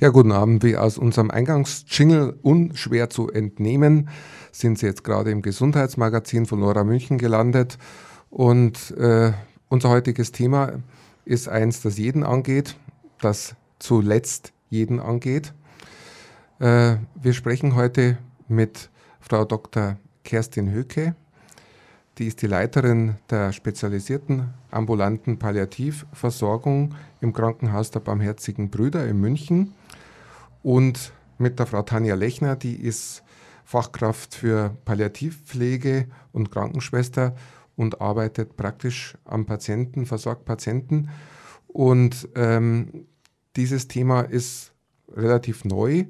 [0.00, 0.64] Ja, guten Abend.
[0.64, 4.08] Wie aus unserem Eingangsjingle unschwer zu entnehmen,
[4.50, 7.76] sind Sie jetzt gerade im Gesundheitsmagazin von Nora München gelandet.
[8.30, 9.32] Und äh,
[9.68, 10.72] unser heutiges Thema
[11.26, 12.76] ist eins, das jeden angeht,
[13.20, 15.52] das zuletzt jeden angeht.
[16.60, 18.16] Äh, wir sprechen heute
[18.48, 18.88] mit
[19.20, 19.98] Frau Dr.
[20.24, 21.14] Kerstin Höke.
[22.16, 29.74] Die ist die Leiterin der spezialisierten ambulanten Palliativversorgung im Krankenhaus der Barmherzigen Brüder in München
[30.62, 33.22] und mit der Frau Tanja Lechner, die ist
[33.64, 37.34] Fachkraft für Palliativpflege und Krankenschwester
[37.76, 41.08] und arbeitet praktisch am Patienten, versorgt Patienten.
[41.66, 43.06] Und ähm,
[43.56, 44.72] dieses Thema ist
[45.08, 46.04] relativ neu.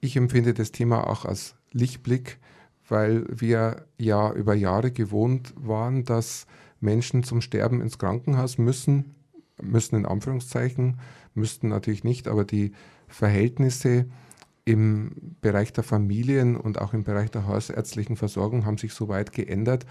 [0.00, 2.38] Ich empfinde das Thema auch als Lichtblick,
[2.88, 6.46] weil wir ja über Jahre gewohnt waren, dass
[6.80, 9.16] Menschen zum Sterben ins Krankenhaus müssen,
[9.60, 11.00] müssen in Anführungszeichen,
[11.34, 12.72] müssten natürlich nicht, aber die
[13.08, 14.06] Verhältnisse
[14.64, 19.32] im Bereich der Familien und auch im Bereich der hausärztlichen Versorgung haben sich so weit
[19.32, 19.86] geändert,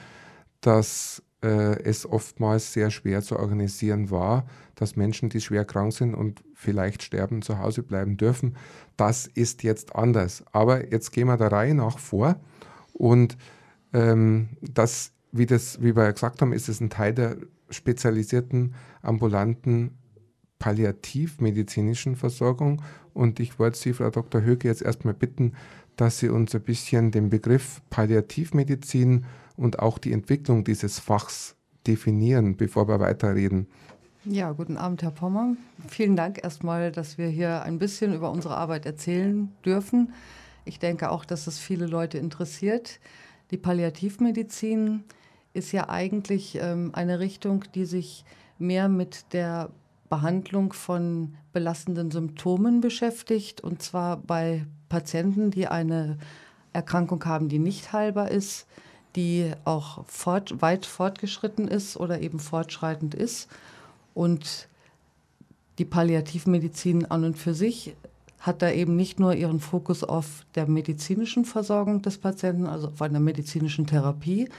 [0.61, 6.14] dass äh, es oftmals sehr schwer zu organisieren war, dass Menschen, die schwer krank sind
[6.14, 8.55] und vielleicht sterben, zu Hause bleiben dürfen.
[8.97, 10.44] Das ist jetzt anders.
[10.52, 12.39] Aber jetzt gehen wir der Reihe nach vor
[12.94, 13.38] und
[13.94, 17.38] ähm, das, wie, das, wie wir gesagt haben, ist es ein Teil der
[17.70, 19.97] spezialisierten ambulanten
[20.59, 22.81] palliativmedizinischen Versorgung.
[23.13, 24.41] Und ich wollte Sie, Frau Dr.
[24.41, 25.53] Höke, jetzt erstmal bitten,
[25.95, 31.55] dass Sie uns ein bisschen den Begriff Palliativmedizin und auch die Entwicklung dieses Fachs
[31.88, 33.67] definieren, bevor wir weiterreden.
[34.25, 35.55] Ja, guten Abend, Herr Pommer.
[35.88, 40.14] Vielen Dank erstmal, dass wir hier ein bisschen über unsere Arbeit erzählen dürfen.
[40.66, 42.99] Ich denke auch, dass es viele Leute interessiert.
[43.52, 45.05] Die Palliativmedizin
[45.53, 48.25] ist ja eigentlich ähm, eine Richtung, die sich
[48.59, 49.69] mehr mit der
[50.09, 56.17] Behandlung von belastenden Symptomen beschäftigt, und zwar bei Patienten, die eine
[56.73, 58.67] Erkrankung haben, die nicht heilbar ist,
[59.16, 63.49] die auch fort, weit fortgeschritten ist oder eben fortschreitend ist.
[64.14, 64.67] Und
[65.80, 67.95] die Palliativmedizin an und für sich
[68.39, 73.02] hat da eben nicht nur ihren Fokus auf der medizinischen Versorgung des Patienten, also auf
[73.02, 74.49] einer medizinischen Therapie,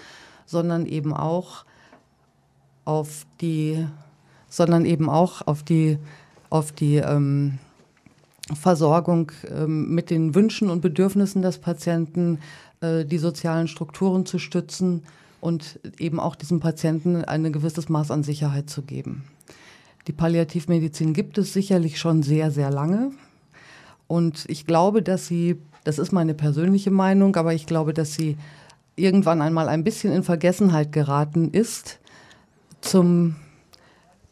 [0.46, 1.64] sondern eben auch
[2.84, 3.86] auf die
[4.48, 5.98] sondern eben auch auf die,
[6.50, 7.58] auf die ähm,
[8.54, 12.38] Versorgung ähm, mit den Wünschen und Bedürfnissen des Patienten,
[12.80, 15.02] äh, die sozialen Strukturen zu stützen
[15.40, 19.24] und eben auch diesem Patienten ein gewisses Maß an Sicherheit zu geben.
[20.06, 23.12] Die Palliativmedizin gibt es sicherlich schon sehr, sehr lange.
[24.06, 28.36] Und ich glaube, dass sie, das ist meine persönliche Meinung, aber ich glaube, dass sie
[28.96, 32.00] irgendwann einmal ein bisschen in Vergessenheit geraten ist
[32.80, 33.36] zum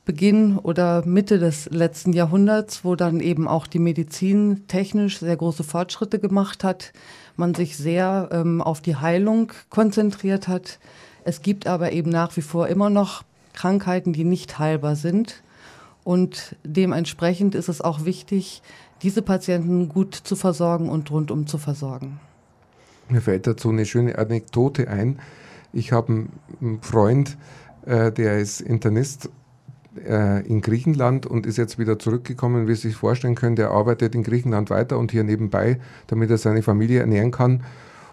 [0.07, 5.65] Beginn oder Mitte des letzten Jahrhunderts, wo dann eben auch die Medizin technisch sehr große
[5.65, 6.93] Fortschritte gemacht hat,
[7.37, 10.79] man sich sehr ähm, auf die Heilung konzentriert hat.
[11.25, 15.43] Es gibt aber eben nach wie vor immer noch Krankheiten, die nicht heilbar sind.
[16.05, 18.63] Und dementsprechend ist es auch wichtig,
[19.03, 22.21] diese Patienten gut zu versorgen und rundum zu versorgen.
[23.09, 25.19] Mir fällt dazu eine schöne Anekdote ein.
[25.73, 26.29] Ich habe
[26.61, 27.37] einen Freund,
[27.87, 29.31] äh, der ist Internist
[29.99, 33.57] äh, in Griechenland und ist jetzt wieder zurückgekommen, wie Sie sich vorstellen können.
[33.57, 37.63] Der arbeitet in Griechenland weiter und hier nebenbei, damit er seine Familie ernähren kann.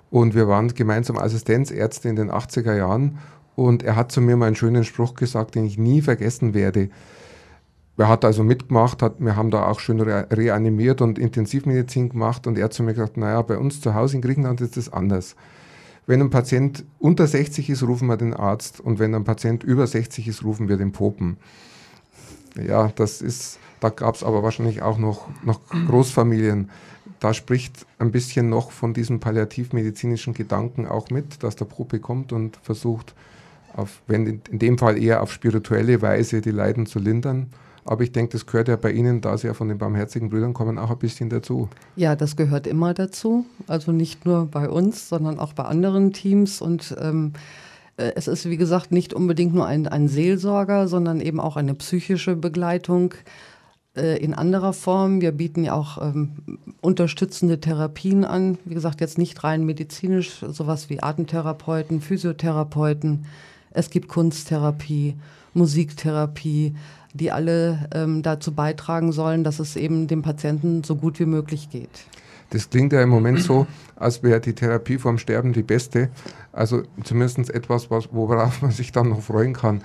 [0.09, 3.17] Und wir waren gemeinsam Assistenzärzte in den 80er Jahren.
[3.55, 6.89] Und er hat zu mir mal einen schönen Spruch gesagt, den ich nie vergessen werde.
[7.97, 12.47] Er hat also mitgemacht, hat, wir haben da auch schön re reanimiert und Intensivmedizin gemacht.
[12.47, 14.91] Und er hat zu mir gesagt, naja, bei uns zu Hause in Griechenland ist das
[14.91, 15.35] anders.
[16.05, 18.81] Wenn ein Patient unter 60 ist, rufen wir den Arzt.
[18.81, 21.37] Und wenn ein Patient über 60 ist, rufen wir den Popen.
[22.55, 26.69] Ja, das ist, da gab es aber wahrscheinlich auch noch, noch Großfamilien.
[27.19, 32.33] Da spricht ein bisschen noch von diesem palliativmedizinischen Gedanken auch mit, dass der Prope kommt
[32.33, 33.13] und versucht,
[33.75, 37.47] auf, wenn in dem Fall eher auf spirituelle Weise die Leiden zu lindern.
[37.85, 40.53] Aber ich denke, das gehört ja bei Ihnen, da Sie ja von den barmherzigen Brüdern
[40.53, 41.67] kommen, auch ein bisschen dazu.
[41.95, 43.45] Ja, das gehört immer dazu.
[43.67, 46.61] Also nicht nur bei uns, sondern auch bei anderen Teams.
[46.61, 47.62] Und ähm, äh,
[47.97, 52.35] es ist, wie gesagt, nicht unbedingt nur ein, ein Seelsorger, sondern eben auch eine psychische
[52.35, 53.13] Begleitung
[53.95, 55.21] äh, in anderer Form.
[55.21, 58.57] Wir bieten ja auch ähm, unterstützende Therapien an.
[58.65, 63.25] Wie gesagt, jetzt nicht rein medizinisch, sowas wie Atemtherapeuten, Physiotherapeuten.
[63.71, 65.15] Es gibt Kunsttherapie,
[65.53, 66.75] Musiktherapie,
[67.13, 71.69] die alle ähm, dazu beitragen sollen, dass es eben dem Patienten so gut wie möglich
[71.69, 72.05] geht.
[72.53, 73.65] Das klingt ja im Moment so,
[73.95, 76.09] als wäre die Therapie vorm Sterben die beste.
[76.51, 79.81] Also zumindest etwas, was, worauf man sich dann noch freuen kann.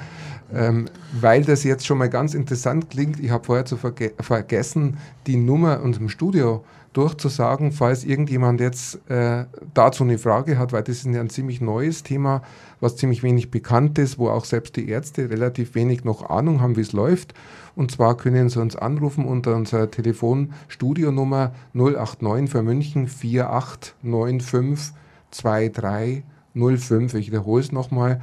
[0.52, 0.86] Ähm,
[1.18, 5.36] weil das jetzt schon mal ganz interessant klingt, ich habe vorher zu verge vergessen, die
[5.36, 6.62] Nummer unserem Studio
[6.92, 11.60] durchzusagen, falls irgendjemand jetzt äh, dazu eine Frage hat, weil das ist ja ein ziemlich
[11.60, 12.42] neues Thema,
[12.80, 16.76] was ziemlich wenig bekannt ist, wo auch selbst die Ärzte relativ wenig noch Ahnung haben,
[16.76, 17.34] wie es läuft.
[17.76, 24.94] Und zwar können Sie uns anrufen unter unserer Telefonstudionummer 089 für München 4895
[25.30, 27.14] 2305.
[27.14, 28.20] Ich wiederhole es nochmal.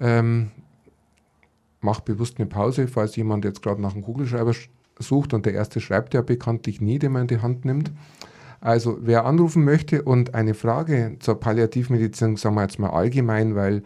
[0.00, 0.50] Ähm,
[1.80, 4.52] macht bewusst eine Pause, falls jemand jetzt gerade nach einem Kugelschreiber
[5.00, 7.92] sucht und der erste schreibt ja bekanntlich nie, den man in die Hand nimmt.
[8.60, 13.82] Also wer anrufen möchte und eine Frage zur Palliativmedizin, sagen wir jetzt mal allgemein, weil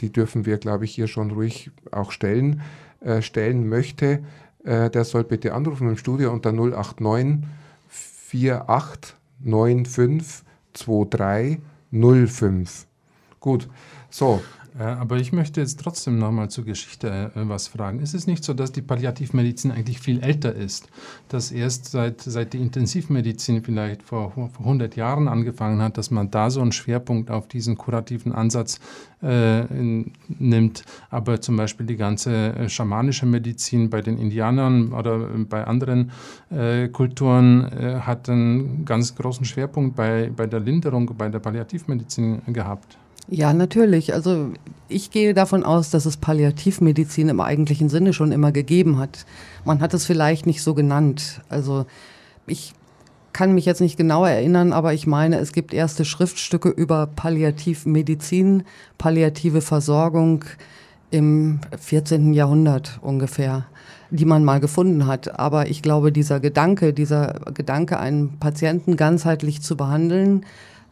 [0.00, 2.60] die dürfen wir, glaube ich, hier schon ruhig auch stellen,
[3.00, 4.22] äh, stellen möchte,
[4.64, 7.42] äh, der soll bitte anrufen im Studio unter 089
[7.88, 12.86] 4895 2305.
[13.40, 13.68] Gut,
[14.08, 14.40] so,
[14.78, 18.00] ja, aber ich möchte jetzt trotzdem nochmal zur Geschichte äh, was fragen.
[18.00, 20.88] Ist es nicht so, dass die Palliativmedizin eigentlich viel älter ist?
[21.28, 26.30] Dass erst seit, seit die Intensivmedizin vielleicht vor, vor 100 Jahren angefangen hat, dass man
[26.30, 28.80] da so einen Schwerpunkt auf diesen kurativen Ansatz
[29.22, 29.64] äh,
[30.28, 30.84] nimmt.
[31.10, 36.12] Aber zum Beispiel die ganze äh, schamanische Medizin bei den Indianern oder äh, bei anderen
[36.50, 42.42] äh, Kulturen äh, hat einen ganz großen Schwerpunkt bei, bei der Linderung, bei der Palliativmedizin
[42.46, 42.96] gehabt.
[43.28, 44.12] Ja, natürlich.
[44.14, 44.52] Also
[44.88, 49.24] ich gehe davon aus, dass es Palliativmedizin im eigentlichen Sinne schon immer gegeben hat.
[49.64, 51.40] Man hat es vielleicht nicht so genannt.
[51.48, 51.86] Also
[52.46, 52.74] ich
[53.32, 58.64] kann mich jetzt nicht genau erinnern, aber ich meine, es gibt erste Schriftstücke über Palliativmedizin,
[58.98, 60.44] palliative Versorgung
[61.10, 62.34] im 14.
[62.34, 63.66] Jahrhundert ungefähr,
[64.10, 65.38] die man mal gefunden hat.
[65.38, 70.44] Aber ich glaube, dieser Gedanke, dieser Gedanke, einen Patienten ganzheitlich zu behandeln,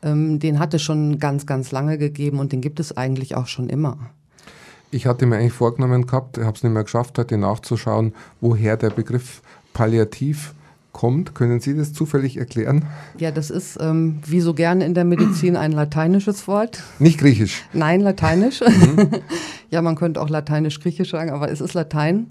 [0.03, 3.47] ähm, den hat es schon ganz, ganz lange gegeben und den gibt es eigentlich auch
[3.47, 3.99] schon immer.
[4.91, 8.91] Ich hatte mir eigentlich vorgenommen gehabt, habe es nicht mehr geschafft, heute nachzuschauen, woher der
[8.91, 9.41] Begriff
[9.73, 10.53] Palliativ
[10.93, 11.35] kommt.
[11.35, 12.87] Können Sie das zufällig erklären?
[13.19, 16.83] Ja, das ist ähm, wie so gerne in der Medizin ein lateinisches Wort.
[16.99, 17.63] Nicht griechisch?
[17.73, 18.61] Nein, lateinisch.
[18.61, 19.11] Mhm.
[19.71, 22.27] ja, man könnte auch lateinisch-griechisch sagen, aber es ist Latein.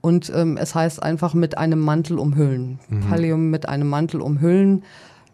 [0.00, 2.78] Und ähm, es heißt einfach mit einem Mantel umhüllen.
[2.88, 3.00] Mhm.
[3.00, 4.84] Pallium mit einem Mantel umhüllen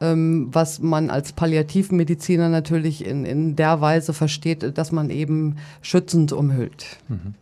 [0.00, 6.32] ähm, was man als Palliativmediziner natürlich in, in der Weise versteht, dass man eben schützend
[6.32, 6.98] umhüllt.
[7.08, 7.34] Mhm.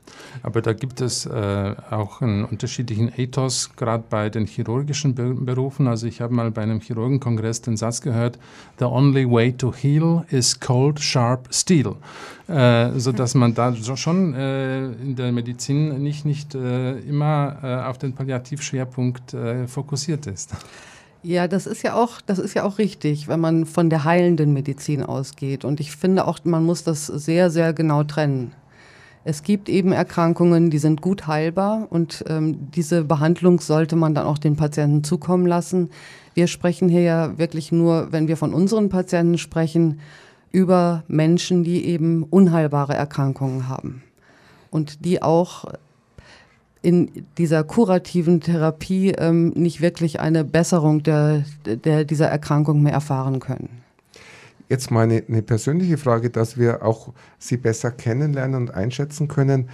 [0.43, 5.89] Aber da gibt es äh, auch einen unterschiedlichen Ethos, gerade bei den chirurgischen Be Berufen.
[5.89, 8.39] Also ich habe mal bei einem Chirurgenkongress den Satz gehört,
[8.79, 11.97] The only way to heal is cold, sharp steel.
[12.47, 17.99] Äh, sodass man da schon äh, in der Medizin nicht, nicht äh, immer äh, auf
[17.99, 20.55] den Palliativschwerpunkt äh, fokussiert ist.
[21.25, 24.53] Ja, das ist ja auch, das ist ja auch richtig, wenn man von der heilenden
[24.53, 25.65] Medizin ausgeht.
[25.65, 28.53] Und ich finde auch, man muss das sehr, sehr genau trennen.
[29.25, 34.27] Es gibt eben Erkrankungen, die sind gut heilbar und ähm, diese Behandlung sollte man dann
[34.27, 35.89] auch den Patienten zukommen lassen.
[36.35, 40.01] Wir sprechen hier ja wirklich nur, wenn wir von unseren Patienten sprechen,
[40.53, 44.03] über Menschen, die eben unheilbare Erkrankungen haben
[44.71, 45.65] und die auch
[46.85, 53.41] in dieser kurativen Therapie ähm, nicht wirklich eine Besserung der, der, dieser Erkrankung mehr erfahren
[53.41, 53.71] können.
[54.69, 59.71] Jetzt mal eine, eine persönliche Frage, dass wir auch Sie besser kennenlernen und einschätzen können.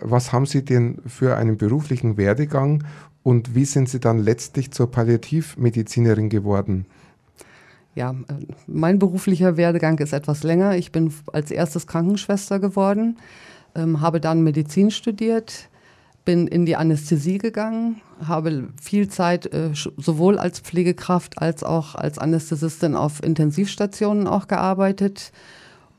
[0.00, 2.84] Was haben Sie denn für einen beruflichen Werdegang
[3.24, 6.86] und wie sind Sie dann letztlich zur Palliativmedizinerin geworden?
[7.96, 10.76] Ja, äh, mein beruflicher Werdegang ist etwas länger.
[10.76, 13.18] Ich bin als erstes Krankenschwester geworden,
[13.74, 15.68] ähm, habe dann Medizin studiert,
[16.24, 22.18] bin in die Anästhesie gegangen, habe viel Zeit äh, sowohl als Pflegekraft als auch als
[22.18, 25.32] Anästhesistin auf Intensivstationen auch gearbeitet.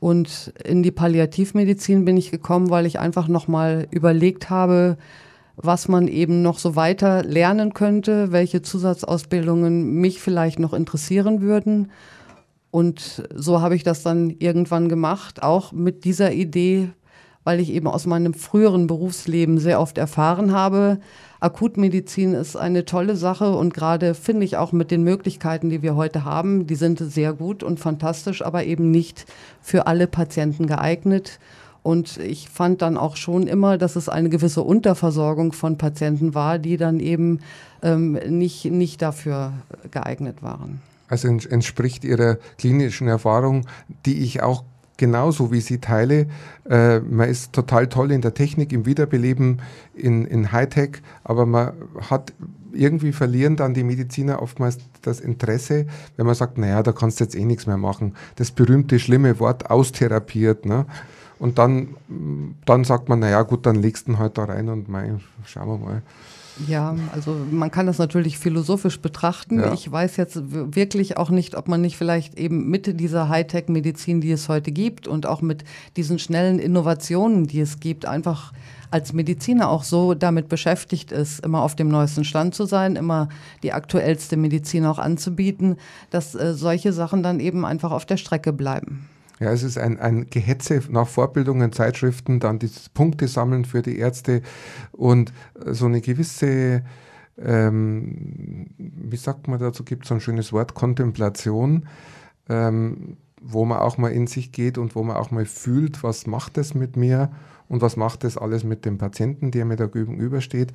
[0.00, 4.98] Und in die Palliativmedizin bin ich gekommen, weil ich einfach nochmal überlegt habe,
[5.56, 11.90] was man eben noch so weiter lernen könnte, welche Zusatzausbildungen mich vielleicht noch interessieren würden.
[12.70, 16.90] Und so habe ich das dann irgendwann gemacht, auch mit dieser Idee,
[17.44, 20.98] weil ich eben aus meinem früheren Berufsleben sehr oft erfahren habe,
[21.44, 25.94] Akutmedizin ist eine tolle Sache und gerade finde ich auch mit den Möglichkeiten, die wir
[25.94, 29.26] heute haben, die sind sehr gut und fantastisch, aber eben nicht
[29.60, 31.38] für alle Patienten geeignet.
[31.82, 36.58] Und ich fand dann auch schon immer, dass es eine gewisse Unterversorgung von Patienten war,
[36.58, 37.40] die dann eben
[37.82, 39.52] ähm, nicht, nicht dafür
[39.90, 40.80] geeignet waren.
[41.08, 43.66] Also entspricht Ihrer klinischen Erfahrung,
[44.06, 44.64] die ich auch
[44.96, 46.26] genauso wie sie teile.
[46.68, 49.60] Äh, man ist total toll in der Technik, im Wiederbeleben,
[49.94, 51.72] in, in Hightech, aber man
[52.10, 52.32] hat
[52.72, 55.86] irgendwie verlieren dann die Mediziner oftmals das Interesse,
[56.16, 58.14] wenn man sagt, naja, da kannst du jetzt eh nichts mehr machen.
[58.36, 60.66] Das berühmte schlimme Wort austherapiert.
[60.66, 60.86] Ne?
[61.38, 61.94] Und dann,
[62.64, 65.68] dann sagt man, naja gut, dann legst du ihn halt da rein und mein, schauen
[65.68, 66.02] wir mal.
[66.68, 69.58] Ja, also man kann das natürlich philosophisch betrachten.
[69.58, 69.72] Ja.
[69.72, 74.30] Ich weiß jetzt wirklich auch nicht, ob man nicht vielleicht eben mit dieser Hightech-Medizin, die
[74.30, 75.64] es heute gibt und auch mit
[75.96, 78.52] diesen schnellen Innovationen, die es gibt, einfach
[78.92, 83.28] als Mediziner auch so damit beschäftigt ist, immer auf dem neuesten Stand zu sein, immer
[83.64, 85.76] die aktuellste Medizin auch anzubieten,
[86.10, 89.08] dass äh, solche Sachen dann eben einfach auf der Strecke bleiben.
[89.40, 93.98] Ja, es ist ein, ein Gehetze nach Vorbildungen, Zeitschriften, dann die Punkte sammeln für die
[93.98, 94.42] Ärzte
[94.92, 95.32] und
[95.66, 96.84] so eine gewisse,
[97.36, 101.86] ähm, wie sagt man dazu, gibt es so ein schönes Wort, Kontemplation,
[102.48, 106.28] ähm, wo man auch mal in sich geht und wo man auch mal fühlt, was
[106.28, 107.30] macht es mit mir
[107.68, 110.72] und was macht das alles mit dem Patienten, der mir da gegenübersteht.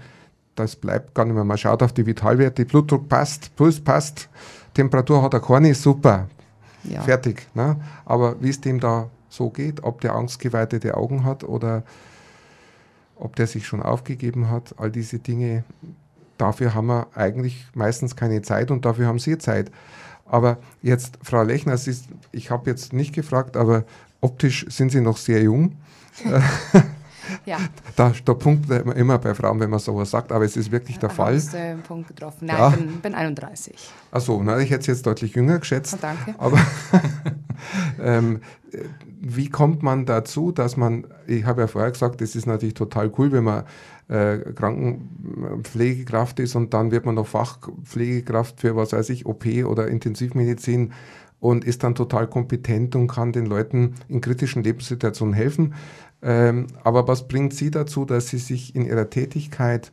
[0.56, 1.46] Das bleibt gar nicht mehr.
[1.46, 4.28] Man schaut auf die Vitalwerte, Blutdruck passt, Puls passt,
[4.74, 6.28] Temperatur hat er keine, super,
[6.84, 7.02] ja.
[7.02, 7.48] Fertig.
[7.54, 7.78] Ne?
[8.06, 11.84] Aber wie es dem da so geht, ob der angstgeweitete Augen hat oder
[13.16, 15.64] ob der sich schon aufgegeben hat, all diese Dinge,
[16.38, 19.72] dafür haben wir eigentlich meistens keine Zeit und dafür haben Sie Zeit.
[20.26, 23.84] Aber jetzt, Frau Lechner, ist, ich habe jetzt nicht gefragt, aber
[24.22, 25.76] optisch sind Sie noch sehr jung.
[27.46, 27.58] Ja.
[27.96, 31.00] Da, da punktet man immer bei Frauen, wenn man sowas sagt, aber es ist wirklich
[31.00, 31.36] der Fall.
[31.36, 32.46] Hast du einen Punkt getroffen.
[32.46, 32.70] Nein, ja.
[32.70, 33.76] ich bin, bin 31.
[34.12, 35.96] Achso, ich hätte es jetzt deutlich jünger geschätzt.
[35.96, 36.36] Oh, danke.
[36.38, 36.58] Aber
[38.02, 38.40] ähm,
[39.20, 43.12] wie kommt man dazu, dass man, ich habe ja vorher gesagt, es ist natürlich total
[43.18, 43.66] cool, wenn man
[44.08, 49.88] äh, Krankenpflegekraft ist und dann wird man noch Fachpflegekraft für, was weiß ich, OP oder
[49.88, 50.94] Intensivmedizin
[51.40, 55.74] und ist dann total kompetent und kann den Leuten in kritischen Lebenssituationen helfen.
[56.22, 59.92] Ähm, aber was bringt Sie dazu, dass Sie sich in Ihrer Tätigkeit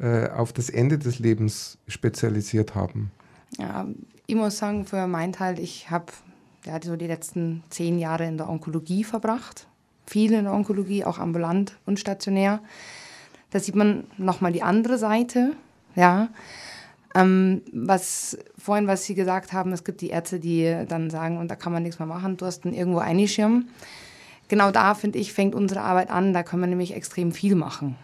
[0.00, 3.10] äh, auf das Ende des Lebens spezialisiert haben?
[3.58, 3.86] Ja,
[4.26, 6.06] ich muss sagen, für meinen Teil, ich habe
[6.64, 9.66] ja, so die letzten zehn Jahre in der Onkologie verbracht.
[10.06, 12.60] Viel in der Onkologie, auch ambulant und stationär.
[13.50, 15.52] Da sieht man nochmal die andere Seite.
[15.96, 16.28] Ja.
[17.14, 21.48] Ähm, was vorhin, was Sie gesagt haben, es gibt die Ärzte, die dann sagen, und
[21.48, 23.66] da kann man nichts mehr machen, du hast dann irgendwo eingeschirmt
[24.48, 26.32] genau da, finde ich, fängt unsere Arbeit an.
[26.32, 27.96] Da können wir nämlich extrem viel machen.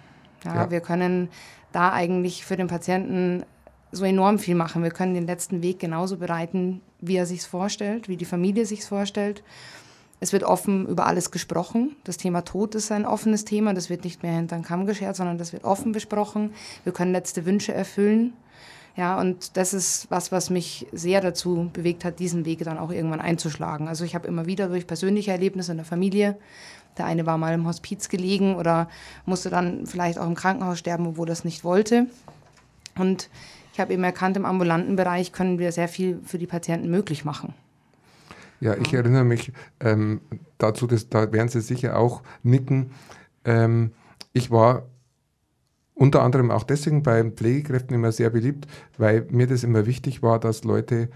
[0.45, 0.71] Ja, ja.
[0.71, 1.29] Wir können
[1.73, 3.45] da eigentlich für den Patienten
[3.93, 4.83] so enorm viel machen.
[4.83, 8.85] Wir können den letzten Weg genauso bereiten, wie er sich vorstellt, wie die Familie sich
[8.85, 9.43] vorstellt.
[10.21, 11.97] Es wird offen über alles gesprochen.
[12.05, 13.75] Das Thema Tod ist ein offenes Thema.
[13.75, 16.55] Das wird nicht mehr hinter den Kamm geschert, sondern das wird offen besprochen.
[16.85, 18.33] Wir können letzte Wünsche erfüllen.
[18.97, 22.91] Ja, und das ist was, was mich sehr dazu bewegt hat, diesen Weg dann auch
[22.91, 23.89] irgendwann einzuschlagen.
[23.89, 26.37] Also ich habe immer wieder durch persönliche Erlebnisse in der Familie,
[26.99, 28.89] der eine war mal im Hospiz gelegen oder
[29.25, 32.07] musste dann vielleicht auch im Krankenhaus sterben, obwohl das nicht wollte.
[32.99, 33.31] Und
[33.73, 37.25] ich habe eben erkannt, im ambulanten Bereich können wir sehr viel für die Patienten möglich
[37.25, 37.55] machen.
[38.61, 40.21] Ja, ich erinnere mich ähm,
[40.59, 42.93] dazu, dass, da werden Sie sicher auch nicken.
[43.45, 43.93] Ähm,
[44.35, 44.85] ich war
[45.95, 48.67] unter anderem auch deswegen bei Pflegekräften immer sehr beliebt,
[48.99, 51.11] weil mir das immer wichtig war, dass Leute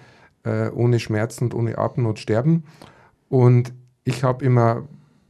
[0.44, 2.64] äh, ohne Schmerzen und ohne Atemnot sterben.
[3.28, 3.72] Und
[4.04, 4.86] ich habe immer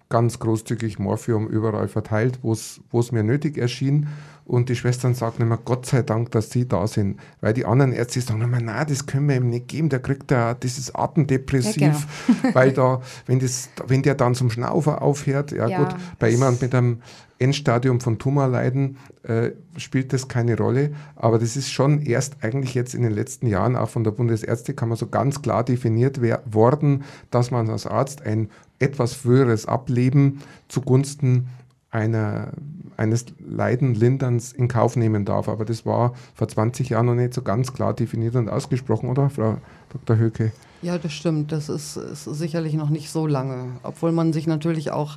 [0.08, 4.08] ganz großzügig Morphium überall verteilt, wo es mir nötig erschien.
[4.46, 7.18] Und die Schwestern sagten immer, Gott sei Dank, dass sie da sind.
[7.40, 10.30] Weil die anderen Ärzte sagen immer, nein, das können wir ihm nicht geben, der kriegt
[10.30, 12.38] ja dieses Atemdepressiv, ja, genau.
[12.54, 16.60] weil da, wenn, das, wenn der dann zum Schnaufer aufhört, ja, ja gut, bei jemandem
[16.62, 17.02] mit einem
[17.38, 20.92] Endstadium von Tumorleiden äh, spielt das keine Rolle.
[21.16, 24.96] Aber das ist schon erst eigentlich jetzt in den letzten Jahren auch von der Bundesärztekammer
[24.96, 28.48] so ganz klar definiert worden, dass man als Arzt ein
[28.78, 31.48] etwas früheres Ableben zugunsten
[31.90, 32.52] einer,
[32.96, 35.48] eines Leidenlinderns in Kauf nehmen darf.
[35.48, 39.30] Aber das war vor 20 Jahren noch nicht so ganz klar definiert und ausgesprochen, oder,
[39.30, 39.58] Frau
[39.90, 40.16] Dr.
[40.16, 40.52] Höke?
[40.82, 41.52] Ja, das stimmt.
[41.52, 43.78] Das ist, ist sicherlich noch nicht so lange.
[43.82, 45.16] Obwohl man sich natürlich auch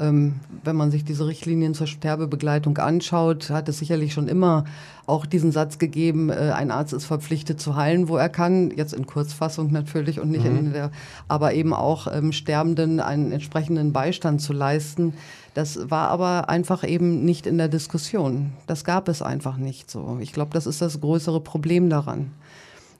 [0.00, 4.64] ähm, wenn man sich diese Richtlinien zur Sterbebegleitung anschaut, hat es sicherlich schon immer
[5.06, 8.92] auch diesen Satz gegeben, äh, ein Arzt ist verpflichtet zu heilen, wo er kann, jetzt
[8.92, 10.58] in Kurzfassung natürlich und nicht mhm.
[10.58, 10.90] in der,
[11.26, 15.14] aber eben auch ähm, Sterbenden einen entsprechenden Beistand zu leisten.
[15.54, 18.52] Das war aber einfach eben nicht in der Diskussion.
[18.66, 20.18] Das gab es einfach nicht so.
[20.20, 22.30] Ich glaube, das ist das größere Problem daran.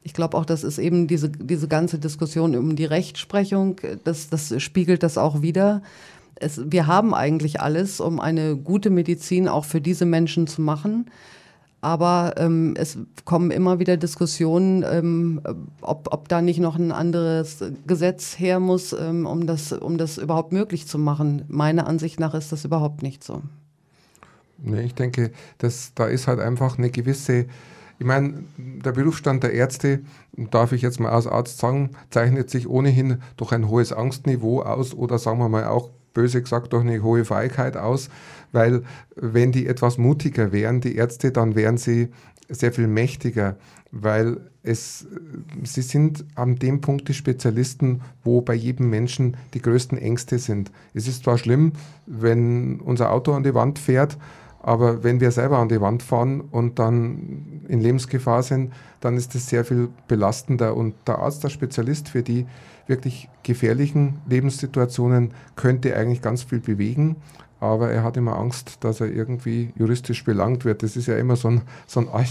[0.02, 4.61] Ich glaube auch, das ist eben diese, diese ganze Diskussion um die Rechtsprechung, das, das
[4.62, 5.83] spiegelt das auch wieder
[6.40, 11.07] es, wir haben eigentlich alles, um eine gute Medizin auch für diese Menschen zu machen.
[11.80, 15.40] Aber ähm, es kommen immer wieder Diskussionen, ähm,
[15.80, 20.18] ob, ob da nicht noch ein anderes Gesetz her muss, ähm, um, das, um das
[20.18, 21.45] überhaupt möglich zu machen.
[21.47, 23.42] Meiner Ansicht nach ist das überhaupt nicht so.
[24.61, 27.47] Nee, ich denke, dass, da ist halt einfach eine gewisse
[28.00, 30.00] Ich meine, der Berufsstand der Ärzte,
[30.50, 34.95] darf ich jetzt mal als Arzt sagen, zeichnet sich ohnehin durch ein hohes Angstniveau aus
[34.95, 38.11] oder sagen wir mal auch böse gesagt durch eine hohe Feigheit aus,
[38.51, 38.83] weil
[39.15, 42.09] wenn die etwas mutiger wären, die Ärzte, dann wären sie
[42.49, 43.57] sehr viel mächtiger,
[43.93, 45.07] weil es,
[45.63, 50.73] sie sind an dem Punkt die Spezialisten, wo bei jedem Menschen die größten Ängste sind.
[50.93, 51.73] Es ist zwar schlimm,
[52.07, 54.19] wenn unser Auto an die Wand fährt,
[54.61, 59.37] aber wenn wir selber an die Wand fahren und dann in Lebensgefahr sind, dann ist
[59.37, 60.77] es sehr viel belastender.
[60.77, 62.45] Und der Arzt, der Spezialist für die
[62.88, 67.16] wirklich gefährlichen Lebenssituationen, könnte eigentlich ganz viel bewegen.
[67.61, 70.83] Aber er hat immer Angst, dass er irgendwie juristisch belangt wird.
[70.83, 72.26] Das ist ja immer so ein, so ein,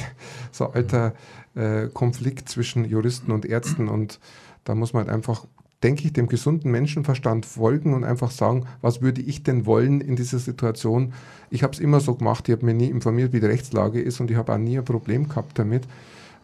[0.51, 1.13] so alter
[1.55, 3.89] äh, Konflikt zwischen Juristen und Ärzten.
[3.89, 4.19] Und
[4.63, 5.45] da muss man halt einfach
[5.83, 10.15] denke ich, dem gesunden Menschenverstand folgen und einfach sagen, was würde ich denn wollen in
[10.15, 11.13] dieser Situation.
[11.49, 14.19] Ich habe es immer so gemacht, ich habe mir nie informiert, wie die Rechtslage ist
[14.19, 15.83] und ich habe auch nie ein Problem gehabt damit,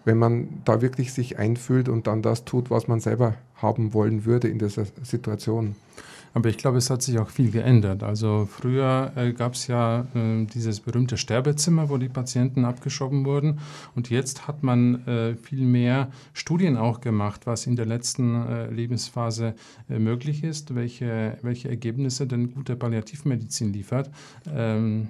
[0.05, 4.25] wenn man da wirklich sich einfühlt und dann das tut, was man selber haben wollen
[4.25, 5.75] würde in dieser Situation.
[6.33, 8.01] Aber ich glaube, es hat sich auch viel geändert.
[8.01, 13.59] Also früher äh, gab es ja äh, dieses berühmte Sterbezimmer, wo die Patienten abgeschoben wurden.
[13.95, 18.69] Und jetzt hat man äh, viel mehr Studien auch gemacht, was in der letzten äh,
[18.71, 19.53] Lebensphase
[19.89, 24.09] äh, möglich ist, welche, welche Ergebnisse denn gute Palliativmedizin liefert.
[24.51, 25.09] Ähm,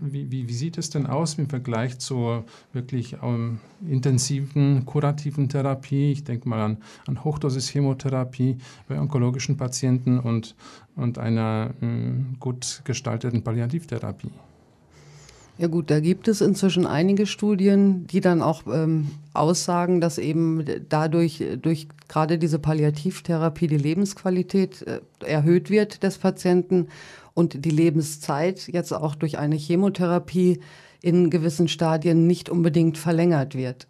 [0.00, 6.12] wie, wie, wie, sieht es denn aus im Vergleich zur wirklich ähm, intensiven kurativen Therapie?
[6.12, 8.56] Ich denke mal an, an Hochdosis-Chemotherapie
[8.88, 10.49] bei onkologischen Patienten und,
[10.96, 14.30] und einer äh, gut gestalteten Palliativtherapie.
[15.60, 20.64] Ja gut, da gibt es inzwischen einige Studien, die dann auch ähm, aussagen, dass eben
[20.88, 26.88] dadurch durch gerade diese Palliativtherapie die Lebensqualität äh, erhöht wird des Patienten
[27.34, 30.60] und die Lebenszeit jetzt auch durch eine Chemotherapie
[31.02, 33.86] in gewissen Stadien nicht unbedingt verlängert wird.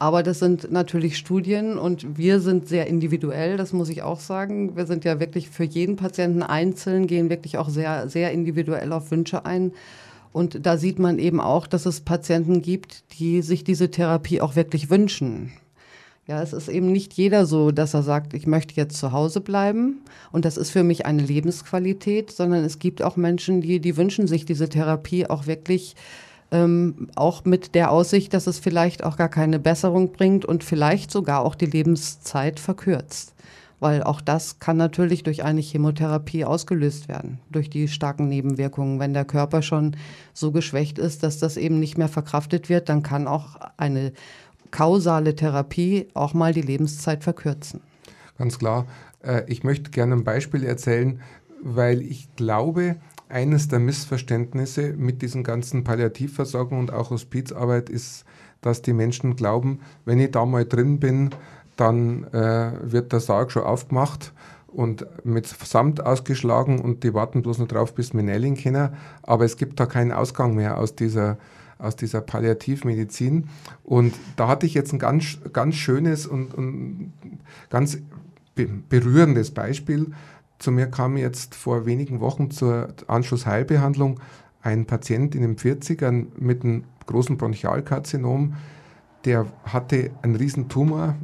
[0.00, 4.74] Aber das sind natürlich Studien und wir sind sehr individuell, das muss ich auch sagen.
[4.74, 9.10] Wir sind ja wirklich für jeden Patienten einzeln, gehen wirklich auch sehr, sehr individuell auf
[9.10, 9.72] Wünsche ein.
[10.32, 14.56] Und da sieht man eben auch, dass es Patienten gibt, die sich diese Therapie auch
[14.56, 15.52] wirklich wünschen.
[16.26, 19.42] Ja, es ist eben nicht jeder so, dass er sagt, ich möchte jetzt zu Hause
[19.42, 20.00] bleiben
[20.32, 24.26] und das ist für mich eine Lebensqualität, sondern es gibt auch Menschen, die, die wünschen
[24.26, 25.94] sich diese Therapie auch wirklich
[26.50, 31.10] ähm, auch mit der Aussicht, dass es vielleicht auch gar keine Besserung bringt und vielleicht
[31.10, 33.34] sogar auch die Lebenszeit verkürzt.
[33.78, 39.00] Weil auch das kann natürlich durch eine Chemotherapie ausgelöst werden, durch die starken Nebenwirkungen.
[39.00, 39.96] Wenn der Körper schon
[40.34, 44.12] so geschwächt ist, dass das eben nicht mehr verkraftet wird, dann kann auch eine
[44.70, 47.80] kausale Therapie auch mal die Lebenszeit verkürzen.
[48.36, 48.86] Ganz klar.
[49.22, 51.20] Äh, ich möchte gerne ein Beispiel erzählen,
[51.62, 52.96] weil ich glaube,
[53.30, 58.24] eines der Missverständnisse mit diesen ganzen Palliativversorgung und auch Hospizarbeit ist,
[58.60, 61.30] dass die Menschen glauben, wenn ich da mal drin bin,
[61.76, 64.32] dann äh, wird der Sarg schon aufgemacht
[64.66, 68.90] und mit Samt ausgeschlagen und die warten bloß noch drauf, bis wir Nailing kennen.
[69.22, 71.38] Aber es gibt da keinen Ausgang mehr aus dieser
[71.80, 73.48] aus dieser Palliativmedizin.
[73.84, 77.12] Und da hatte ich jetzt ein ganz, ganz schönes und, und
[77.70, 77.98] ganz
[78.54, 80.12] berührendes Beispiel.
[80.60, 84.20] Zu mir kam jetzt vor wenigen Wochen zur Anschlussheilbehandlung
[84.60, 88.56] ein Patient in den 40ern mit einem großen Bronchialkarzinom.
[89.24, 91.16] Der hatte einen riesen Tumor,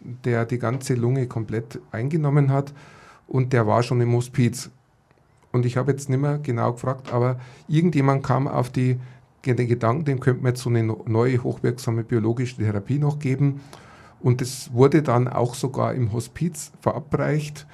[0.00, 2.74] der die ganze Lunge komplett eingenommen hat
[3.26, 4.70] und der war schon im Hospiz.
[5.50, 9.00] Und ich habe jetzt nicht mehr genau gefragt, aber irgendjemand kam auf die
[9.46, 13.60] den Gedanken, dem könnte man jetzt so eine neue hochwirksame biologische Therapie noch geben.
[14.20, 17.66] Und es wurde dann auch sogar im Hospiz verabreicht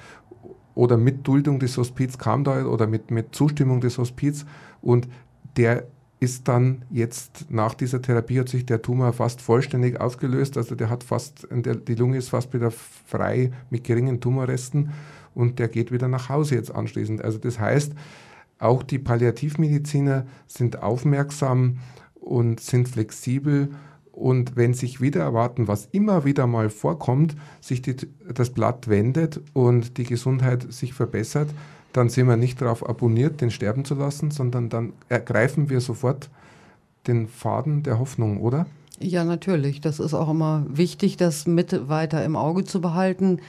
[0.81, 4.47] oder mit Duldung des Hospiz kam da oder mit, mit Zustimmung des Hospiz.
[4.81, 5.07] Und
[5.55, 5.85] der
[6.19, 10.57] ist dann jetzt nach dieser Therapie hat sich der Tumor fast vollständig aufgelöst.
[10.57, 14.89] Also der hat fast, die Lunge ist fast wieder frei mit geringen Tumorresten
[15.35, 17.23] und der geht wieder nach Hause jetzt anschließend.
[17.23, 17.93] Also das heißt,
[18.57, 21.77] auch die Palliativmediziner sind aufmerksam
[22.15, 23.69] und sind flexibel.
[24.11, 27.95] Und wenn sich wieder erwarten, was immer wieder mal vorkommt, sich die,
[28.33, 31.49] das Blatt wendet und die Gesundheit sich verbessert,
[31.93, 36.29] dann sind wir nicht darauf abonniert, den sterben zu lassen, sondern dann ergreifen wir sofort
[37.07, 38.65] den Faden der Hoffnung, oder?
[38.99, 39.81] Ja, natürlich.
[39.81, 43.39] Das ist auch immer wichtig, das mit weiter im Auge zu behalten.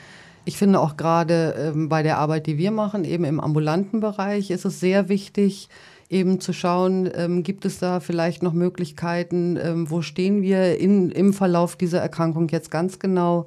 [0.45, 4.51] Ich finde auch gerade ähm, bei der Arbeit, die wir machen, eben im ambulanten Bereich,
[4.51, 5.69] ist es sehr wichtig,
[6.13, 11.11] eben zu schauen, ähm, gibt es da vielleicht noch Möglichkeiten, ähm, wo stehen wir in,
[11.11, 13.47] im Verlauf dieser Erkrankung jetzt ganz genau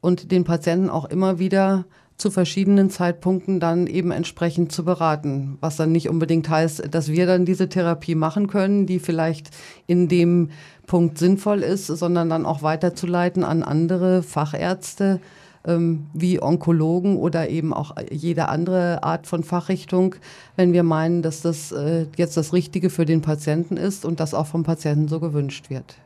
[0.00, 1.84] und den Patienten auch immer wieder
[2.16, 5.56] zu verschiedenen Zeitpunkten dann eben entsprechend zu beraten.
[5.60, 9.48] Was dann nicht unbedingt heißt, dass wir dann diese Therapie machen können, die vielleicht
[9.86, 10.50] in dem
[10.86, 15.20] Punkt sinnvoll ist, sondern dann auch weiterzuleiten an andere Fachärzte,
[15.62, 20.14] wie Onkologen oder eben auch jede andere Art von Fachrichtung,
[20.56, 24.32] wenn wir meinen, dass das äh, jetzt das Richtige für den Patienten ist und das
[24.32, 25.98] auch vom Patienten so gewünscht wird.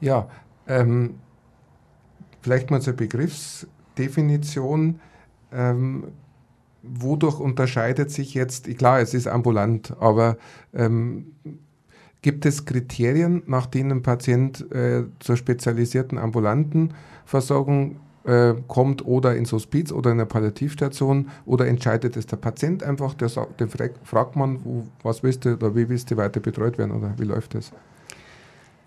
[0.00, 0.28] Ja,
[0.68, 1.16] ähm,
[2.42, 5.00] vielleicht mal zur Begriffsdefinition.
[5.52, 6.04] Ähm,
[6.82, 10.36] wodurch unterscheidet sich jetzt, klar, es ist ambulant, aber
[10.72, 11.32] ähm,
[12.26, 16.92] gibt es Kriterien, nach denen ein Patient äh, zur spezialisierten ambulanten
[17.24, 22.82] Versorgung äh, kommt oder ins Hospiz oder in eine Palliativstation oder entscheidet es der Patient
[22.82, 23.68] einfach, der den
[24.02, 27.26] fragt man, wo, was willst du oder wie willst du weiter betreut werden oder wie
[27.26, 27.70] läuft das?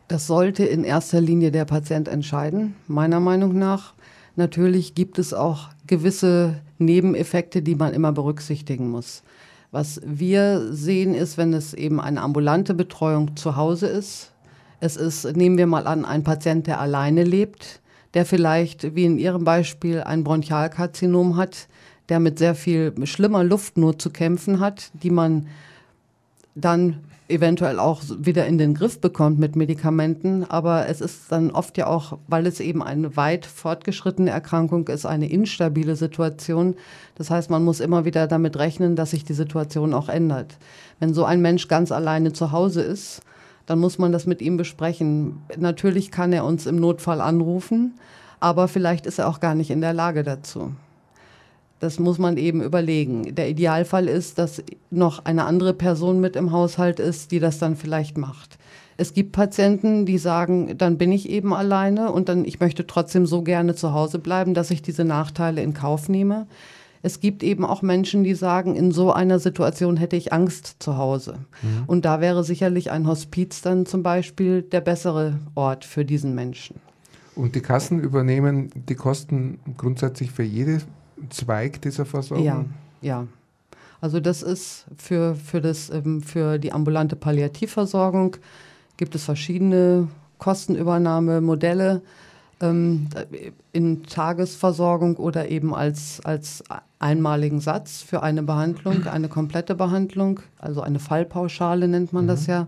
[0.10, 3.94] Das sollte in erster Linie der Patient entscheiden, meiner Meinung nach.
[4.36, 9.24] Natürlich gibt es auch gewisse Nebeneffekte, die man immer berücksichtigen muss.
[9.72, 14.32] Was wir sehen ist, wenn es eben eine ambulante Betreuung zu Hause ist,
[14.80, 17.82] es ist, nehmen wir mal an, ein Patient, der alleine lebt,
[18.14, 21.68] der vielleicht, wie in Ihrem Beispiel, ein Bronchialkarzinom hat,
[22.08, 25.48] der mit sehr viel schlimmer Luft nur zu kämpfen hat, die man
[26.56, 30.44] dann eventuell auch wieder in den Griff bekommt mit Medikamenten.
[30.44, 35.06] Aber es ist dann oft ja auch, weil es eben eine weit fortgeschrittene Erkrankung ist,
[35.06, 36.76] eine instabile Situation.
[37.16, 40.58] Das heißt, man muss immer wieder damit rechnen, dass sich die Situation auch ändert.
[41.00, 43.22] Wenn so ein Mensch ganz alleine zu Hause ist,
[43.66, 45.44] dann muss man das mit ihm besprechen.
[45.58, 47.94] Natürlich kann er uns im Notfall anrufen,
[48.40, 50.74] aber vielleicht ist er auch gar nicht in der Lage dazu.
[51.80, 53.36] Das muss man eben überlegen.
[53.36, 54.62] Der Idealfall ist, dass
[54.92, 58.58] noch eine andere Person mit im Haushalt ist, die das dann vielleicht macht.
[58.98, 63.26] Es gibt Patienten, die sagen, dann bin ich eben alleine und dann ich möchte trotzdem
[63.26, 66.48] so gerne zu Hause bleiben, dass ich diese Nachteile in Kauf nehme.
[67.02, 70.98] Es gibt eben auch Menschen, die sagen, in so einer Situation hätte ich Angst zu
[70.98, 71.36] Hause.
[71.62, 71.84] Mhm.
[71.88, 76.76] Und da wäre sicherlich ein Hospiz dann zum Beispiel der bessere Ort für diesen Menschen.
[77.36, 80.82] Und die Kassen übernehmen die Kosten grundsätzlich für jeden
[81.30, 82.46] Zweig dieser Versorgung?
[82.46, 82.66] Ja,
[83.02, 83.28] ja.
[84.02, 88.38] Also das ist für, für, das, ähm, für die ambulante Palliativversorgung
[88.98, 92.02] gibt es verschiedene Kostenübernahmemodelle
[92.62, 93.08] ähm,
[93.72, 96.64] in Tagesversorgung oder eben als, als
[97.00, 102.30] einmaligen Satz für eine Behandlung, eine komplette Behandlung, also eine Fallpauschale nennt man mhm.
[102.30, 102.68] das ja.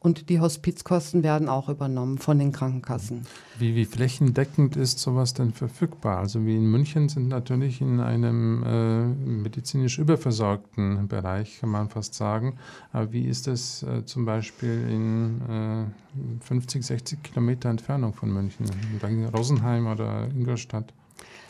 [0.00, 3.26] Und die Hospizkosten werden auch übernommen von den Krankenkassen.
[3.58, 6.18] Wie, wie flächendeckend ist sowas denn verfügbar?
[6.18, 12.14] Also wie in München sind natürlich in einem äh, medizinisch überversorgten Bereich, kann man fast
[12.14, 12.58] sagen.
[12.92, 18.66] Aber wie ist das äh, zum Beispiel in äh, 50, 60 Kilometer Entfernung von München,
[19.02, 20.92] in Rosenheim oder Ingolstadt?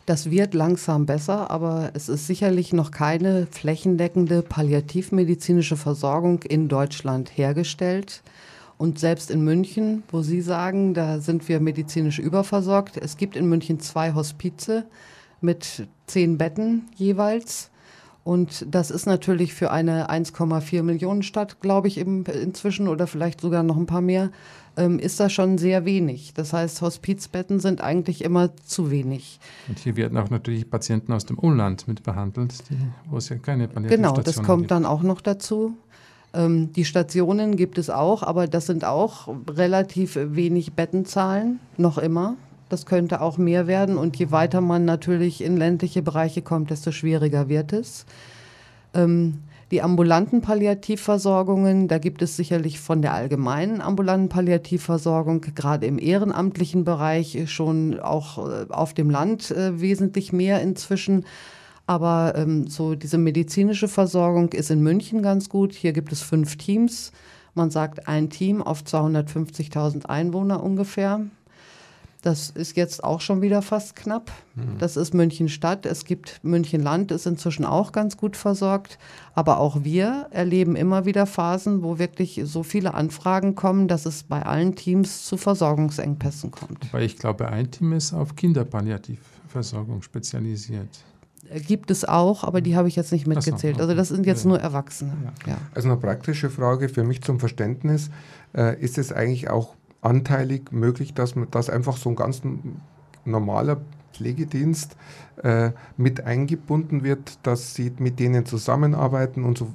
[0.09, 7.37] Das wird langsam besser, aber es ist sicherlich noch keine flächendeckende palliativmedizinische Versorgung in Deutschland
[7.37, 8.23] hergestellt.
[8.79, 12.97] Und selbst in München, wo Sie sagen, da sind wir medizinisch überversorgt.
[12.97, 14.87] Es gibt in München zwei Hospize
[15.41, 17.71] mit zehn Betten jeweils.
[18.23, 23.63] Und das ist natürlich für eine 1,4 Millionen Stadt, glaube ich, inzwischen oder vielleicht sogar
[23.63, 24.31] noch ein paar mehr,
[24.77, 26.35] ähm, ist das schon sehr wenig.
[26.35, 29.41] Das heißt, Hospizbetten sind eigentlich immer zu wenig.
[29.67, 32.77] Und hier werden auch natürlich Patienten aus dem Umland mit behandelt, die,
[33.11, 34.71] wo es ja keine Palliativstationen Genau, das kommt gibt.
[34.73, 35.77] dann auch noch dazu.
[36.35, 42.37] Ähm, die Stationen gibt es auch, aber das sind auch relativ wenig Bettenzahlen, noch immer.
[42.69, 46.93] Das könnte auch mehr werden und je weiter man natürlich in ländliche Bereiche kommt, desto
[46.93, 48.05] schwieriger wird es.
[48.93, 49.39] Ähm,
[49.71, 56.85] die ambulanten Palliativversorgungen, da gibt es sicherlich von der allgemeinen ambulanten Palliativversorgung gerade im ehrenamtlichen
[56.85, 61.25] Bereich schon auch äh, auf dem Land äh, wesentlich mehr inzwischen.
[61.89, 65.73] Aber ähm, so diese medizinische Versorgung ist in München ganz gut.
[65.73, 67.13] Hier gibt es fünf Teams.
[67.55, 71.23] Man sagt ein Team auf 250.000 Einwohner ungefähr.
[72.21, 74.31] Das ist jetzt auch schon wieder fast knapp.
[74.55, 74.77] Mhm.
[74.79, 75.87] Das ist München Stadt.
[75.87, 78.99] Es gibt München Land, ist inzwischen auch ganz gut versorgt.
[79.33, 84.25] Aber auch wir erleben immer wieder Phasen, wo wirklich so viele Anfragen kommen, dass es
[84.25, 86.93] bei allen Teams zu Versorgungsengpässen kommt.
[86.93, 90.91] Weil ich glaube, ein Team ist auf Kinderpalliativversorgung spezialisiert.
[91.67, 93.81] Gibt es auch, aber die habe ich jetzt nicht mitgezählt.
[93.81, 95.13] Also das sind jetzt nur Erwachsene.
[95.47, 95.57] Ja.
[95.75, 98.11] Also eine praktische Frage für mich zum Verständnis.
[98.55, 102.43] Äh, ist es eigentlich auch anteilig möglich, dass, man, dass einfach so ein ganz
[103.25, 103.81] normaler
[104.13, 104.97] Pflegedienst
[105.43, 109.73] äh, mit eingebunden wird, dass sie mit denen zusammenarbeiten und so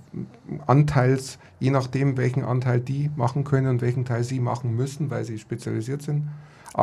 [0.68, 5.24] anteils, je nachdem, welchen Anteil die machen können und welchen Teil sie machen müssen, weil
[5.24, 6.28] sie spezialisiert sind.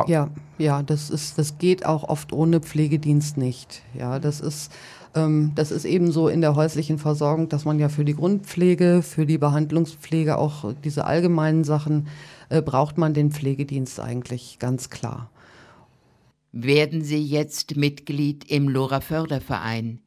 [0.07, 3.81] Ja, ja, das ist, das geht auch oft ohne Pflegedienst nicht.
[3.93, 4.71] Ja, das ist,
[5.15, 9.01] ähm, das ist eben so in der häuslichen Versorgung, dass man ja für die Grundpflege,
[9.01, 12.07] für die Behandlungspflege auch diese allgemeinen Sachen
[12.49, 15.29] äh, braucht man den Pflegedienst eigentlich ganz klar.
[16.53, 19.99] Werden Sie jetzt Mitglied im Lora Förderverein?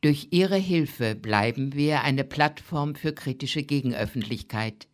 [0.00, 4.86] Durch Ihre Hilfe bleiben wir eine Plattform für kritische Gegenöffentlichkeit.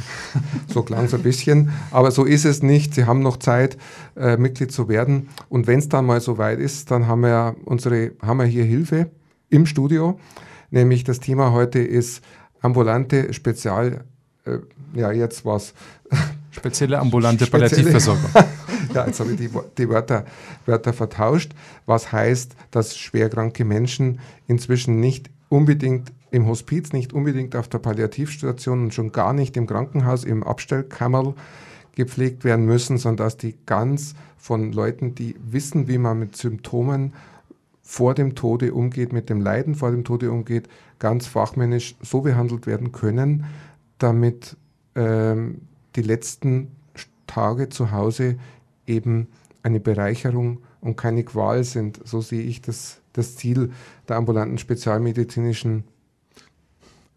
[0.68, 2.94] so klang es ein bisschen, aber so ist es nicht.
[2.94, 3.78] Sie haben noch Zeit,
[4.16, 5.28] äh, Mitglied zu werden.
[5.48, 8.64] Und wenn es dann mal so weit ist, dann haben wir unsere, haben wir hier
[8.64, 9.10] Hilfe
[9.48, 10.18] im Studio.
[10.70, 12.22] Nämlich das Thema heute ist
[12.60, 14.04] ambulante Spezial,
[14.44, 14.58] äh,
[14.94, 15.74] ja jetzt was.
[16.50, 18.30] Spezielle ambulante Palliativversorgung.
[18.94, 20.24] Ja, jetzt habe ich die, die Wörter,
[20.66, 21.52] Wörter vertauscht.
[21.86, 28.84] Was heißt, dass schwerkranke Menschen inzwischen nicht unbedingt im Hospiz, nicht unbedingt auf der Palliativstation
[28.84, 31.34] und schon gar nicht im Krankenhaus, im Abstellkammerl
[31.94, 37.12] gepflegt werden müssen, sondern dass die ganz von Leuten, die wissen, wie man mit Symptomen
[37.82, 42.66] vor dem Tode umgeht, mit dem Leiden vor dem Tode umgeht, ganz fachmännisch so behandelt
[42.66, 43.44] werden können,
[43.98, 44.56] damit
[44.94, 45.60] ähm,
[45.96, 46.68] die letzten
[47.26, 48.38] Tage zu Hause
[48.86, 49.28] eben
[49.62, 52.00] eine Bereicherung und keine Qual sind.
[52.04, 53.70] So sehe ich das, das Ziel
[54.08, 55.84] der ambulanten spezialmedizinischen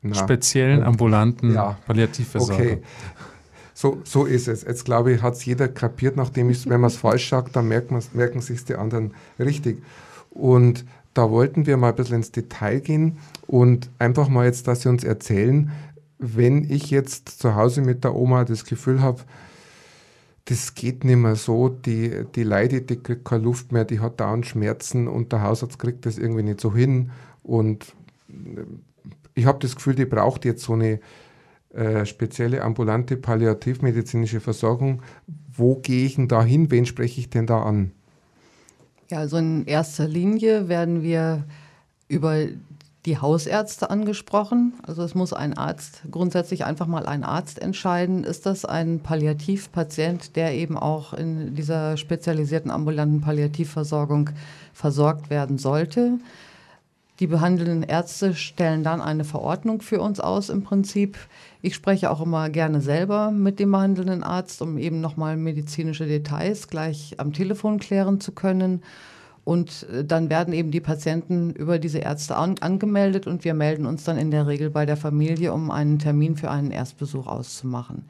[0.01, 2.55] na, speziellen ambulanten ja, Palliativversorgung.
[2.55, 2.81] Okay.
[3.73, 4.63] So, so ist es.
[4.63, 7.67] Jetzt glaube ich, hat es jeder kapiert, nachdem ich, wenn man es falsch sagt, dann
[7.67, 9.83] merkt merken sich die anderen richtig.
[10.29, 14.81] Und da wollten wir mal ein bisschen ins Detail gehen und einfach mal jetzt, dass
[14.81, 15.71] Sie uns erzählen,
[16.19, 19.21] wenn ich jetzt zu Hause mit der Oma das Gefühl habe,
[20.45, 24.19] das geht nicht mehr so, die, die leidet, die kriegt keine Luft mehr, die hat
[24.19, 27.11] dauernd Schmerzen und der Hausarzt kriegt das irgendwie nicht so hin
[27.43, 27.93] und
[28.29, 28.61] äh,
[29.35, 30.99] ich habe das Gefühl, die braucht jetzt so eine
[31.73, 35.01] äh, spezielle ambulante palliativmedizinische Versorgung.
[35.51, 36.71] Wo gehe ich denn da hin?
[36.71, 37.91] Wen spreche ich denn da an?
[39.11, 41.43] Ja, also in erster Linie werden wir
[42.07, 42.45] über
[43.05, 44.73] die Hausärzte angesprochen.
[44.85, 50.35] Also es muss ein Arzt, grundsätzlich einfach mal ein Arzt entscheiden, ist das ein Palliativpatient,
[50.35, 54.31] der eben auch in dieser spezialisierten ambulanten Palliativversorgung
[54.73, 56.19] versorgt werden sollte.
[57.19, 61.17] Die behandelnden Ärzte stellen dann eine Verordnung für uns aus im Prinzip.
[61.61, 66.67] Ich spreche auch immer gerne selber mit dem behandelnden Arzt, um eben nochmal medizinische Details
[66.67, 68.83] gleich am Telefon klären zu können.
[69.45, 73.85] Und äh, dann werden eben die Patienten über diese Ärzte an angemeldet und wir melden
[73.85, 78.03] uns dann in der Regel bei der Familie, um einen Termin für einen Erstbesuch auszumachen.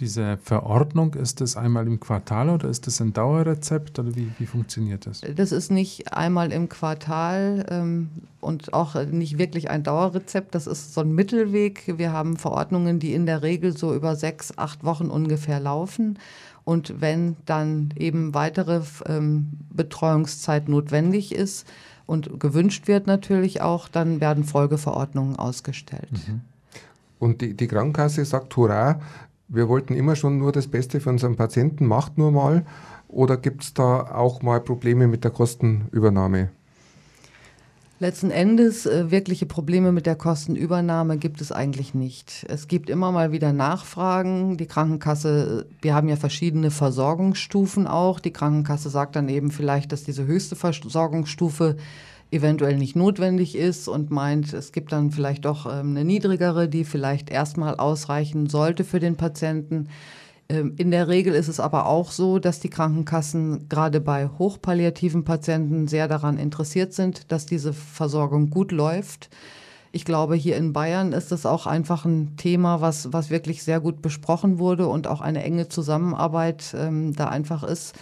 [0.00, 4.46] Diese Verordnung, ist das einmal im Quartal oder ist das ein Dauerrezept oder wie, wie
[4.46, 5.20] funktioniert das?
[5.36, 8.08] Das ist nicht einmal im Quartal ähm,
[8.40, 10.54] und auch nicht wirklich ein Dauerrezept.
[10.54, 11.98] Das ist so ein Mittelweg.
[11.98, 16.18] Wir haben Verordnungen, die in der Regel so über sechs, acht Wochen ungefähr laufen.
[16.64, 21.66] Und wenn dann eben weitere ähm, Betreuungszeit notwendig ist
[22.06, 26.10] und gewünscht wird natürlich auch, dann werden Folgeverordnungen ausgestellt.
[26.28, 26.40] Mhm.
[27.18, 29.00] Und die, die Krankenkasse sagt, hurra,
[29.48, 32.64] wir wollten immer schon nur das Beste für unseren Patienten, macht nur mal.
[33.08, 36.50] Oder gibt es da auch mal Probleme mit der Kostenübernahme?
[38.02, 42.44] Letzten Endes äh, wirkliche Probleme mit der Kostenübernahme gibt es eigentlich nicht.
[42.48, 44.56] Es gibt immer mal wieder Nachfragen.
[44.56, 48.18] Die Krankenkasse, wir haben ja verschiedene Versorgungsstufen auch.
[48.18, 51.76] Die Krankenkasse sagt dann eben vielleicht, dass diese höchste Versorgungsstufe
[52.32, 56.82] eventuell nicht notwendig ist und meint, es gibt dann vielleicht doch ähm, eine niedrigere, die
[56.82, 59.88] vielleicht erstmal ausreichen sollte für den Patienten.
[60.52, 65.24] Ähm, in der Regel ist es aber auch so, dass die Krankenkassen gerade bei hochpalliativen
[65.24, 69.30] Patienten sehr daran interessiert sind, dass diese Versorgung gut läuft.
[69.92, 73.80] Ich glaube, hier in Bayern ist das auch einfach ein Thema, was, was wirklich sehr
[73.80, 77.94] gut besprochen wurde und auch eine enge Zusammenarbeit ähm, da einfach ist.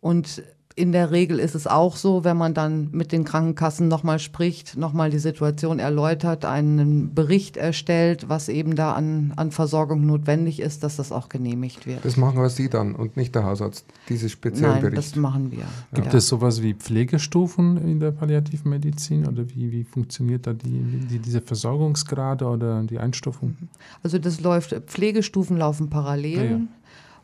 [0.00, 0.42] Und
[0.74, 4.76] in der Regel ist es auch so, wenn man dann mit den Krankenkassen nochmal spricht,
[4.76, 10.82] nochmal die Situation erläutert, einen Bericht erstellt, was eben da an, an Versorgung notwendig ist,
[10.82, 12.04] dass das auch genehmigt wird.
[12.04, 14.98] Das machen aber Sie dann und nicht der Hausarzt, diese speziellen Nein, Bericht.
[14.98, 15.64] das machen wir.
[15.94, 16.18] Gibt ja.
[16.18, 20.80] es sowas wie Pflegestufen in der Palliativmedizin oder wie, wie funktioniert da die,
[21.10, 23.56] die, diese Versorgungsgrade oder die Einstufung?
[24.02, 26.36] Also das läuft, Pflegestufen laufen parallel.
[26.36, 26.60] Ja, ja.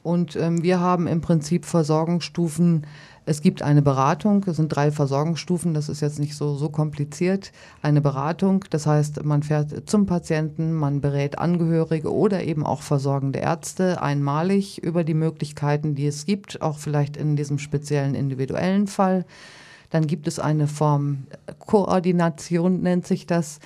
[0.03, 2.87] Und ähm, wir haben im Prinzip Versorgungsstufen.
[3.29, 7.53] Es gibt eine Beratung, es sind drei Versorgungsstufen, das ist jetzt nicht so, so kompliziert.
[7.83, 13.41] Eine Beratung, das heißt, man fährt zum Patienten, man berät Angehörige oder eben auch versorgende
[13.41, 19.27] Ärzte einmalig über die Möglichkeiten, die es gibt, auch vielleicht in diesem speziellen individuellen Fall.
[19.91, 21.27] Dann gibt es eine Form
[21.59, 23.59] Koordination, nennt sich das.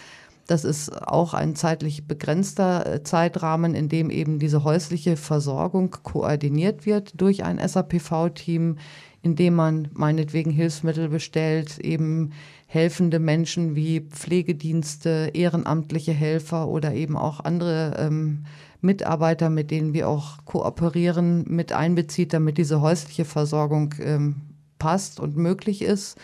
[0.48, 6.85] Das ist auch ein zeitlich begrenzter äh, Zeitrahmen, in dem eben diese häusliche Versorgung koordiniert
[6.85, 8.77] wird durch ein SAPV-Team,
[9.22, 12.32] in dem man meinetwegen Hilfsmittel bestellt, eben
[12.66, 18.44] helfende Menschen wie Pflegedienste, ehrenamtliche Helfer oder eben auch andere ähm,
[18.80, 24.37] Mitarbeiter, mit denen wir auch kooperieren, mit einbezieht, damit diese häusliche Versorgung ähm,
[24.78, 26.18] passt und möglich ist.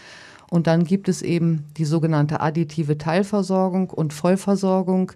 [0.51, 5.13] Und dann gibt es eben die sogenannte additive Teilversorgung und Vollversorgung.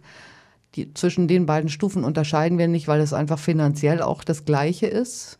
[0.75, 4.87] Die, zwischen den beiden Stufen unterscheiden wir nicht, weil es einfach finanziell auch das Gleiche
[4.87, 5.38] ist.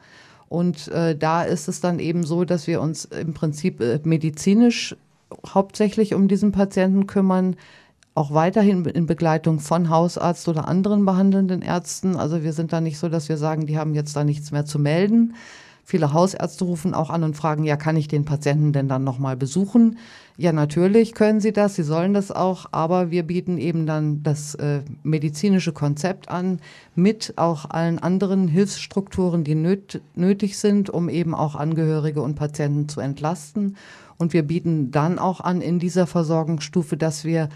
[0.53, 4.95] Und äh, da ist es dann eben so, dass wir uns im Prinzip äh, medizinisch
[5.49, 7.57] hauptsächlich um diesen Patienten kümmern,
[8.15, 12.17] auch weiterhin in Begleitung von Hausarzt oder anderen behandelnden Ärzten.
[12.17, 14.67] Also wir sind da nicht so, dass wir sagen, die haben jetzt da nichts mehr
[14.67, 15.37] zu melden.
[15.85, 19.37] Viele Hausärzte rufen auch an und fragen, ja, kann ich den Patienten denn dann nochmal
[19.37, 19.99] besuchen?
[20.37, 24.55] Ja, natürlich können sie das, sie sollen das auch, aber wir bieten eben dann das
[24.55, 26.61] äh, medizinische Konzept an
[26.95, 32.89] mit auch allen anderen Hilfsstrukturen, die nöt nötig sind, um eben auch Angehörige und Patienten
[32.89, 33.77] zu entlasten.
[34.19, 37.49] Und wir bieten dann auch an in dieser Versorgungsstufe, dass wir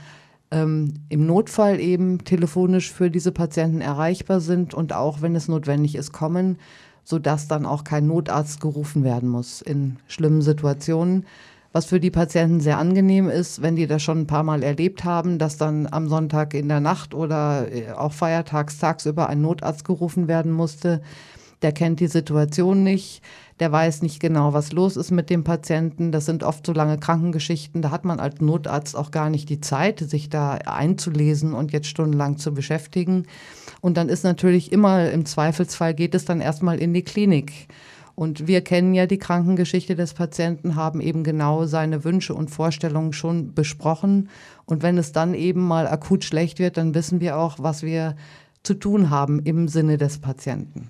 [0.50, 5.94] ähm, im Notfall eben telefonisch für diese Patienten erreichbar sind und auch, wenn es notwendig
[5.94, 6.58] ist, kommen
[7.06, 11.24] sodass dann auch kein Notarzt gerufen werden muss in schlimmen Situationen.
[11.72, 15.04] Was für die Patienten sehr angenehm ist, wenn die das schon ein paar Mal erlebt
[15.04, 19.84] haben, dass dann am Sonntag in der Nacht oder äh, auch feiertags tagsüber ein Notarzt
[19.84, 21.00] gerufen werden musste.
[21.62, 23.22] Der kennt die Situation nicht,
[23.60, 26.10] der weiß nicht genau, was los ist mit dem Patienten.
[26.10, 27.82] Das sind oft so lange Krankengeschichten.
[27.82, 31.86] Da hat man als Notarzt auch gar nicht die Zeit, sich da einzulesen und jetzt
[31.86, 33.26] stundenlang zu beschäftigen.
[33.86, 37.68] Und dann ist natürlich immer im Zweifelsfall geht es dann erstmal in die Klinik.
[38.16, 43.12] Und wir kennen ja die Krankengeschichte des Patienten, haben eben genau seine Wünsche und Vorstellungen
[43.12, 44.28] schon besprochen.
[44.64, 48.16] Und wenn es dann eben mal akut schlecht wird, dann wissen wir auch, was wir
[48.64, 50.88] zu tun haben im Sinne des Patienten.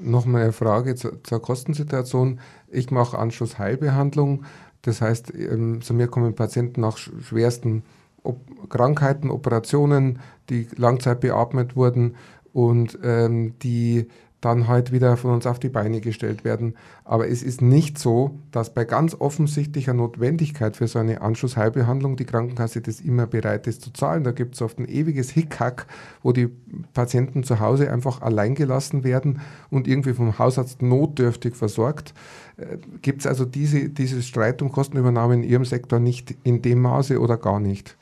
[0.00, 2.38] Nochmal eine Frage zur, zur Kostensituation.
[2.68, 4.44] Ich mache Anschlussheilbehandlung.
[4.82, 7.82] Das heißt, ähm, zu mir kommen Patienten nach schwersten
[8.22, 10.18] Op Krankheiten, Operationen,
[10.50, 12.16] die Langzeit beatmet wurden
[12.52, 14.08] und ähm, die
[14.40, 16.74] dann halt wieder von uns auf die Beine gestellt werden.
[17.04, 22.24] Aber es ist nicht so, dass bei ganz offensichtlicher Notwendigkeit für so eine Anschlussheilbehandlung die
[22.24, 24.22] Krankenkasse das immer bereit ist zu zahlen.
[24.22, 25.86] Da gibt es oft ein ewiges Hickhack,
[26.22, 26.48] wo die
[26.94, 32.14] Patienten zu Hause einfach allein gelassen werden und irgendwie vom Hausarzt notdürftig versorgt.
[32.58, 36.80] Äh, gibt es also diese, dieses Streit um Kostenübernahme in Ihrem Sektor nicht in dem
[36.80, 37.96] Maße oder gar nicht?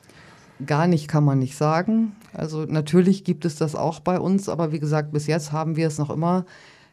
[0.65, 2.15] Gar nicht kann man nicht sagen.
[2.33, 5.87] Also natürlich gibt es das auch bei uns, aber wie gesagt, bis jetzt haben wir
[5.87, 6.45] es noch immer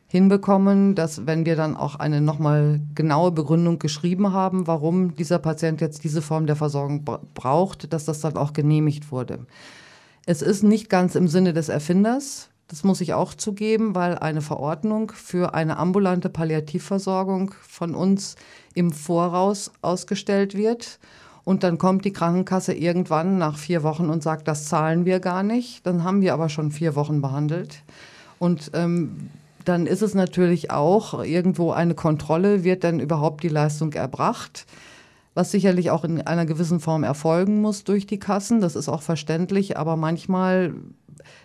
[0.07, 5.81] hinbekommen, dass wenn wir dann auch eine nochmal genaue Begründung geschrieben haben, warum dieser Patient
[5.81, 9.47] jetzt diese Form der Versorgung braucht, dass das dann auch genehmigt wurde.
[10.27, 14.41] Es ist nicht ganz im Sinne des Erfinders, das muss ich auch zugeben, weil eine
[14.41, 18.37] Verordnung für eine ambulante Palliativversorgung von uns
[18.75, 20.99] im Voraus ausgestellt wird.
[21.45, 25.43] Und dann kommt die Krankenkasse irgendwann nach vier Wochen und sagt, das zahlen wir gar
[25.43, 25.87] nicht.
[25.87, 27.83] Dann haben wir aber schon vier Wochen behandelt.
[28.39, 29.31] Und ähm,
[29.65, 34.67] dann ist es natürlich auch irgendwo eine Kontrolle, wird denn überhaupt die Leistung erbracht,
[35.35, 38.61] was sicherlich auch in einer gewissen Form erfolgen muss durch die Kassen.
[38.61, 40.75] Das ist auch verständlich, aber manchmal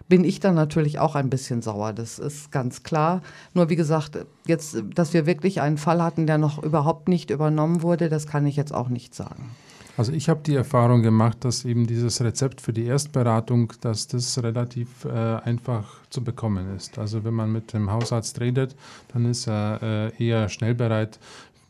[0.08, 3.22] bin ich dann natürlich auch ein bisschen sauer, das ist ganz klar.
[3.54, 7.84] Nur wie gesagt, jetzt, dass wir wirklich einen Fall hatten, der noch überhaupt nicht übernommen
[7.84, 9.52] wurde, das kann ich jetzt auch nicht sagen.
[10.00, 14.42] Also ich habe die Erfahrung gemacht, dass eben dieses Rezept für die Erstberatung, dass das
[14.42, 16.98] relativ äh, einfach zu bekommen ist.
[16.98, 18.78] Also wenn man mit dem Hausarzt redet,
[19.12, 21.20] dann ist er äh, eher schnell bereit,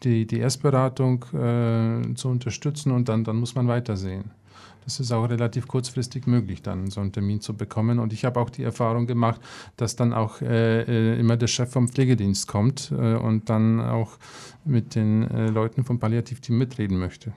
[0.04, 4.26] die, die Erstberatung äh, zu unterstützen und dann, dann muss man weitersehen.
[4.84, 7.98] das ist auch relativ kurzfristig möglich, dann so einen Termin zu bekommen.
[7.98, 9.42] Und ich habe auch die Erfahrung gemacht,
[9.76, 14.20] dass dann auch äh, äh, immer der Chef vom Pflegedienst kommt äh, und dann auch
[14.66, 17.34] mit den äh, Leuten vom Palliativteam mitreden möchte.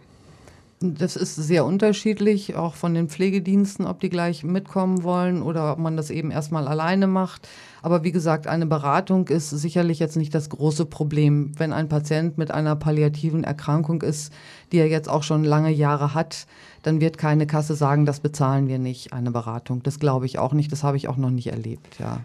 [0.83, 5.79] Das ist sehr unterschiedlich, auch von den Pflegediensten, ob die gleich mitkommen wollen oder ob
[5.79, 7.49] man das eben erstmal alleine macht.
[7.83, 11.53] Aber wie gesagt, eine Beratung ist sicherlich jetzt nicht das große Problem.
[11.57, 14.33] Wenn ein Patient mit einer palliativen Erkrankung ist,
[14.73, 16.47] die er jetzt auch schon lange Jahre hat,
[16.83, 19.83] dann wird keine Kasse sagen, das bezahlen wir nicht, eine Beratung.
[19.85, 22.21] Das glaube ich auch nicht, das habe ich auch noch nicht erlebt, ja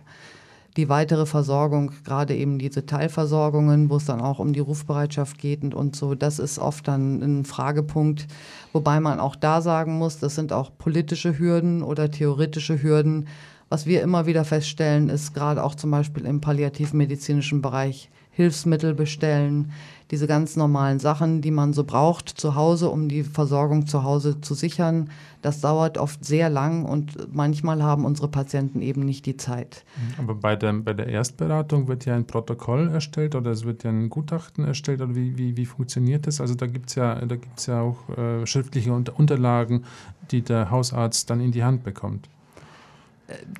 [0.78, 5.64] die weitere Versorgung, gerade eben diese Teilversorgungen, wo es dann auch um die Rufbereitschaft geht
[5.64, 8.28] und, und so, das ist oft dann ein Fragepunkt,
[8.74, 13.28] wobei man auch da sagen muss, das sind auch politische Hürden oder theoretische Hürden.
[13.70, 19.72] Was wir immer wieder feststellen, ist gerade auch zum Beispiel im palliativmedizinischen Bereich Hilfsmittel bestellen,
[20.12, 24.40] diese ganz normalen Sachen, die man so braucht zu Hause, um die Versorgung zu Hause
[24.40, 25.10] zu sichern.
[25.42, 29.84] Das dauert oft sehr lang und manchmal haben unsere Patienten eben nicht die Zeit.
[30.18, 33.90] Aber bei der, bei der Erstberatung wird ja ein Protokoll erstellt oder es wird ja
[33.90, 36.40] ein Gutachten erstellt oder wie, wie, wie funktioniert das?
[36.40, 37.22] Also da gibt es ja,
[37.68, 39.84] ja auch äh, schriftliche Unterlagen,
[40.32, 42.30] die der Hausarzt dann in die Hand bekommt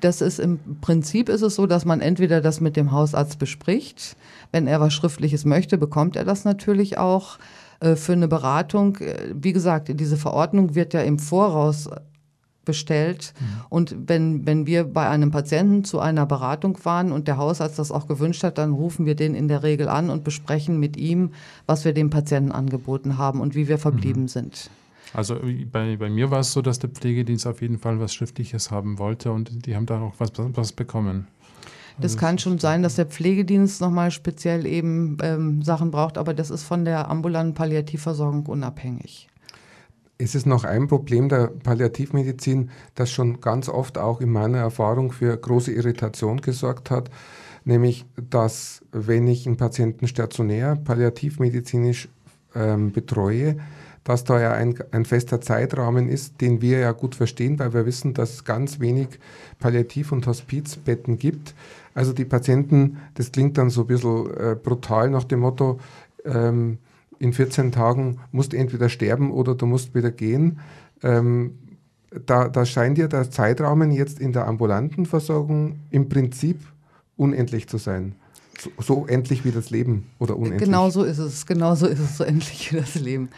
[0.00, 4.16] das ist im Prinzip ist es so, dass man entweder das mit dem Hausarzt bespricht.
[4.52, 7.38] Wenn er was Schriftliches möchte, bekommt er das natürlich auch
[7.80, 8.96] äh, für eine Beratung.
[8.96, 11.88] Äh, wie gesagt, diese Verordnung wird ja im Voraus
[12.68, 13.32] bestellt.
[13.40, 13.46] Mhm.
[13.70, 17.90] Und wenn, wenn wir bei einem Patienten zu einer Beratung waren und der Hausarzt das
[17.90, 21.30] auch gewünscht hat, dann rufen wir den in der Regel an und besprechen mit ihm,
[21.64, 24.28] was wir dem Patienten angeboten haben und wie wir verblieben mhm.
[24.28, 24.70] sind.
[25.14, 25.36] Also
[25.72, 28.98] bei, bei mir war es so, dass der Pflegedienst auf jeden Fall was Schriftliches haben
[28.98, 31.26] wollte und die haben da auch was, was bekommen.
[32.00, 36.32] Das also kann schon sein, dass der Pflegedienst nochmal speziell eben ähm, Sachen braucht, aber
[36.32, 39.28] das ist von der ambulanten Palliativversorgung unabhängig.
[40.16, 45.12] Es ist noch ein Problem der Palliativmedizin, das schon ganz oft auch in meiner Erfahrung
[45.12, 47.08] für große Irritation gesorgt hat,
[47.64, 52.08] nämlich dass wenn ich einen Patienten stationär palliativmedizinisch
[52.54, 53.56] ähm, betreue,
[54.08, 57.84] dass da ja ein, ein fester Zeitrahmen ist, den wir ja gut verstehen, weil wir
[57.84, 59.08] wissen, dass es ganz wenig
[59.58, 61.54] Palliativ- und Hospizbetten gibt.
[61.98, 65.80] Also die Patienten, das klingt dann so ein bisschen äh, brutal nach dem Motto,
[66.24, 66.78] ähm,
[67.18, 70.60] in 14 Tagen musst du entweder sterben oder du musst wieder gehen.
[71.02, 71.58] Ähm,
[72.24, 76.60] da, da scheint ja der Zeitrahmen jetzt in der ambulanten Versorgung im Prinzip
[77.16, 78.14] unendlich zu sein.
[78.60, 80.62] So, so endlich wie das Leben oder unendlich.
[80.62, 83.28] Genau so ist es, genau so ist es, so endlich wie das Leben.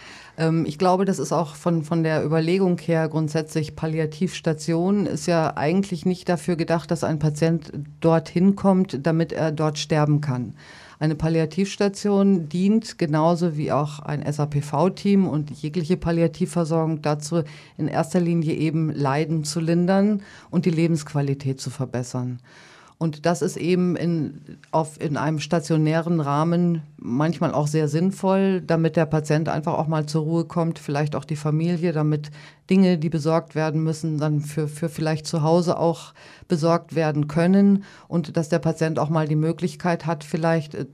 [0.40, 5.56] Ähm, ich glaube, das ist auch von, von der Überlegung her grundsätzlich Palliativstation ist ja
[5.56, 7.70] eigentlich nicht dafür gedacht, dass ein Patient
[8.00, 10.54] dorthin kommt, damit er dort sterben kann.
[10.98, 17.42] Eine Palliativstation dient genauso wie auch ein SAPV-Team und jegliche Palliativversorgung dazu,
[17.78, 22.40] in erster Linie eben Leiden zu lindern und die Lebensqualität zu verbessern.
[23.02, 24.42] Und das ist eben in,
[24.72, 30.04] auf, in einem stationären Rahmen manchmal auch sehr sinnvoll, damit der Patient einfach auch mal
[30.04, 32.30] zur Ruhe kommt, vielleicht auch die Familie, damit
[32.68, 36.12] Dinge, die besorgt werden müssen, dann für, für vielleicht zu Hause auch
[36.46, 40.84] besorgt werden können und dass der Patient auch mal die Möglichkeit hat, vielleicht äh,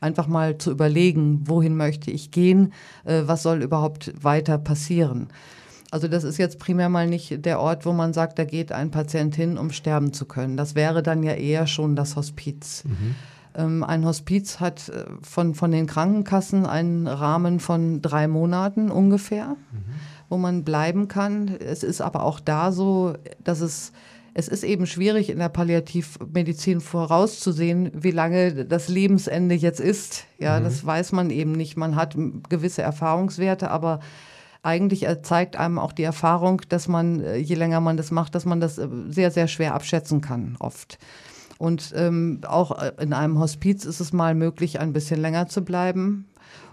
[0.00, 2.72] einfach mal zu überlegen, wohin möchte ich gehen,
[3.04, 5.28] äh, was soll überhaupt weiter passieren.
[5.94, 8.90] Also das ist jetzt primär mal nicht der Ort, wo man sagt, da geht ein
[8.90, 10.56] Patient hin, um sterben zu können.
[10.56, 12.82] Das wäre dann ja eher schon das Hospiz.
[12.82, 13.14] Mhm.
[13.54, 19.50] Ähm, ein Hospiz hat äh, von, von den Krankenkassen einen Rahmen von drei Monaten ungefähr,
[19.50, 19.84] mhm.
[20.28, 21.46] wo man bleiben kann.
[21.60, 23.14] Es ist aber auch da so,
[23.44, 23.92] dass es
[24.36, 30.24] es ist eben schwierig in der Palliativmedizin vorauszusehen, wie lange das Lebensende jetzt ist.
[30.40, 30.64] Ja, mhm.
[30.64, 31.76] das weiß man eben nicht.
[31.76, 32.16] Man hat
[32.48, 34.00] gewisse Erfahrungswerte, aber
[34.64, 38.44] eigentlich zeigt einem auch die Erfahrung, dass man, äh, je länger man das macht, dass
[38.44, 40.98] man das äh, sehr, sehr schwer abschätzen kann, oft.
[41.58, 45.64] Und ähm, auch äh, in einem Hospiz ist es mal möglich, ein bisschen länger zu
[45.64, 46.26] bleiben.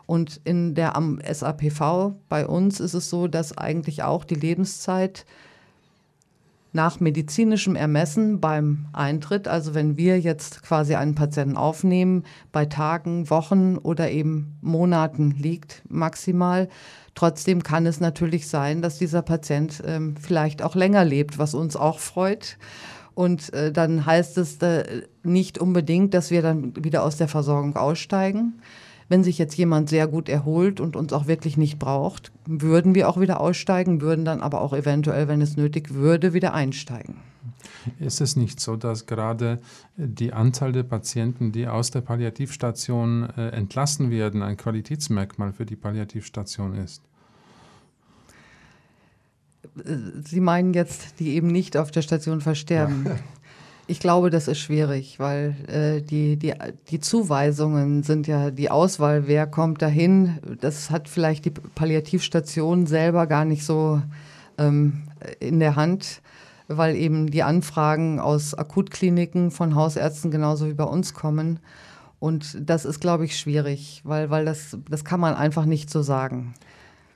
[0.05, 5.25] Und in der am SAPV bei uns ist es so, dass eigentlich auch die Lebenszeit
[6.73, 13.29] nach medizinischem Ermessen beim Eintritt, also wenn wir jetzt quasi einen Patienten aufnehmen, bei Tagen,
[13.29, 16.69] Wochen oder eben Monaten liegt maximal.
[17.13, 21.75] Trotzdem kann es natürlich sein, dass dieser Patient ähm, vielleicht auch länger lebt, was uns
[21.75, 22.57] auch freut.
[23.13, 27.75] Und äh, dann heißt es äh, nicht unbedingt, dass wir dann wieder aus der Versorgung
[27.75, 28.61] aussteigen.
[29.11, 33.09] Wenn sich jetzt jemand sehr gut erholt und uns auch wirklich nicht braucht, würden wir
[33.09, 37.15] auch wieder aussteigen, würden dann aber auch eventuell, wenn es nötig würde, wieder einsteigen.
[37.99, 39.59] Ist es nicht so, dass gerade
[39.97, 45.75] die Anzahl der Patienten, die aus der Palliativstation äh, entlassen werden, ein Qualitätsmerkmal für die
[45.75, 47.01] Palliativstation ist?
[50.23, 53.07] Sie meinen jetzt, die eben nicht auf der Station versterben.
[53.07, 53.19] Ja.
[53.91, 56.53] Ich glaube, das ist schwierig, weil äh, die, die,
[56.89, 60.39] die Zuweisungen sind ja die Auswahl, wer kommt dahin.
[60.61, 64.01] Das hat vielleicht die Palliativstation selber gar nicht so
[64.57, 65.03] ähm,
[65.41, 66.21] in der Hand,
[66.69, 71.59] weil eben die Anfragen aus Akutkliniken von Hausärzten genauso wie bei uns kommen.
[72.17, 76.01] Und das ist, glaube ich, schwierig, weil, weil das, das kann man einfach nicht so
[76.01, 76.53] sagen.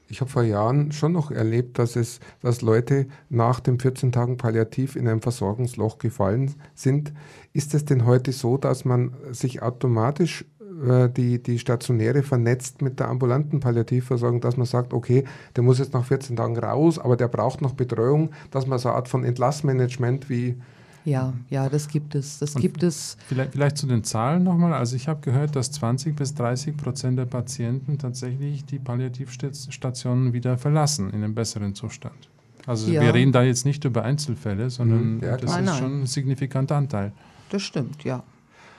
[0.08, 4.38] Ich habe vor Jahren schon noch erlebt, dass es, dass Leute nach den 14 Tagen
[4.38, 7.14] Palliativ in ein Versorgungsloch gefallen sind.
[7.54, 10.46] Ist es denn heute so, dass man sich automatisch
[10.88, 15.24] äh, die, die stationäre vernetzt mit der ambulanten Palliativversorgung, dass man sagt, okay,
[15.56, 18.90] der muss jetzt nach 14 Tagen raus, aber der braucht noch Betreuung, dass man so
[18.90, 20.60] eine Art von Entlassmanagement wie
[21.06, 22.40] ja, ja, das gibt es.
[22.40, 23.16] Das gibt es.
[23.28, 24.74] Vielleicht, vielleicht zu den Zahlen nochmal.
[24.74, 30.58] Also ich habe gehört, dass 20 bis 30 Prozent der Patienten tatsächlich die Palliativstationen wieder
[30.58, 32.30] verlassen in einem besseren Zustand.
[32.66, 33.02] Also ja.
[33.02, 35.24] wir reden da jetzt nicht über Einzelfälle, sondern mhm.
[35.24, 35.80] ja, das nein, ist nein.
[35.80, 37.12] schon ein signifikanter Anteil.
[37.50, 38.24] Das stimmt, ja.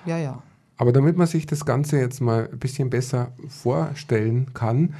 [0.04, 0.42] Ja, ja.
[0.76, 4.94] Aber damit man sich das Ganze jetzt mal ein bisschen besser vorstellen kann,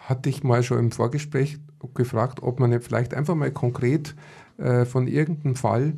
[0.00, 1.58] hatte ich mal schon im Vorgespräch
[1.94, 4.14] gefragt, ob man vielleicht einfach mal konkret
[4.58, 5.94] äh, von irgendeinem Fall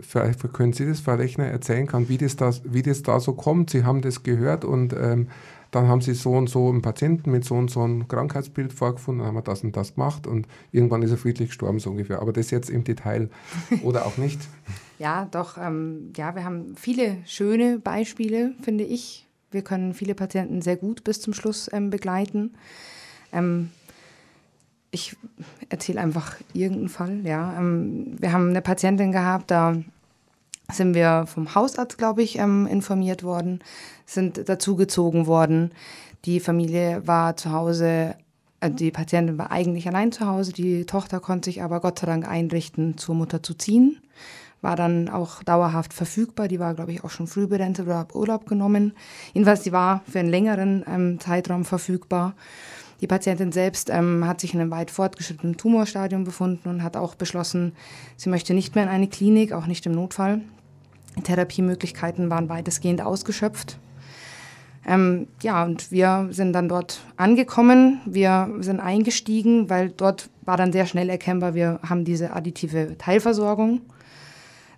[0.00, 3.34] vielleicht können Sie das, Frau Rechner, erzählen kann, wie das, da, wie das da so
[3.34, 3.70] kommt.
[3.70, 5.28] Sie haben das gehört und ähm,
[5.70, 9.20] dann haben Sie so und so einen Patienten mit so und so einem Krankheitsbild vorgefunden,
[9.20, 12.20] dann haben wir das und das gemacht und irgendwann ist er friedlich gestorben, so ungefähr.
[12.20, 13.28] Aber das jetzt im Detail
[13.82, 14.40] oder auch nicht.
[14.98, 19.26] Ja, doch, ähm, ja, wir haben viele schöne Beispiele, finde ich.
[19.50, 22.54] Wir können viele Patienten sehr gut bis zum Schluss ähm, begleiten.
[23.32, 23.70] Ähm,
[24.96, 25.16] ich
[25.68, 27.20] erzähle einfach irgendeinen Fall.
[27.24, 27.56] Ja.
[27.58, 29.76] Ähm, wir haben eine Patientin gehabt, da
[30.72, 33.60] sind wir vom Hausarzt, glaube ich, ähm, informiert worden,
[34.04, 35.70] sind dazugezogen worden.
[36.24, 38.16] Die Familie war zu Hause,
[38.60, 42.06] äh, die Patientin war eigentlich allein zu Hause, die Tochter konnte sich aber Gott sei
[42.06, 43.98] Dank einrichten, zur Mutter zu ziehen.
[44.62, 46.48] War dann auch dauerhaft verfügbar.
[46.48, 48.94] Die war, glaube ich, auch schon früh berentet oder ab Urlaub genommen.
[49.34, 52.34] Jedenfalls, die war für einen längeren ähm, Zeitraum verfügbar.
[53.00, 57.14] Die Patientin selbst ähm, hat sich in einem weit fortgeschrittenen Tumorstadium befunden und hat auch
[57.14, 57.72] beschlossen,
[58.16, 60.40] sie möchte nicht mehr in eine Klinik, auch nicht im Notfall.
[61.22, 63.78] Therapiemöglichkeiten waren weitestgehend ausgeschöpft.
[64.86, 70.72] Ähm, ja, und wir sind dann dort angekommen, wir sind eingestiegen, weil dort war dann
[70.72, 73.80] sehr schnell erkennbar, wir haben diese additive Teilversorgung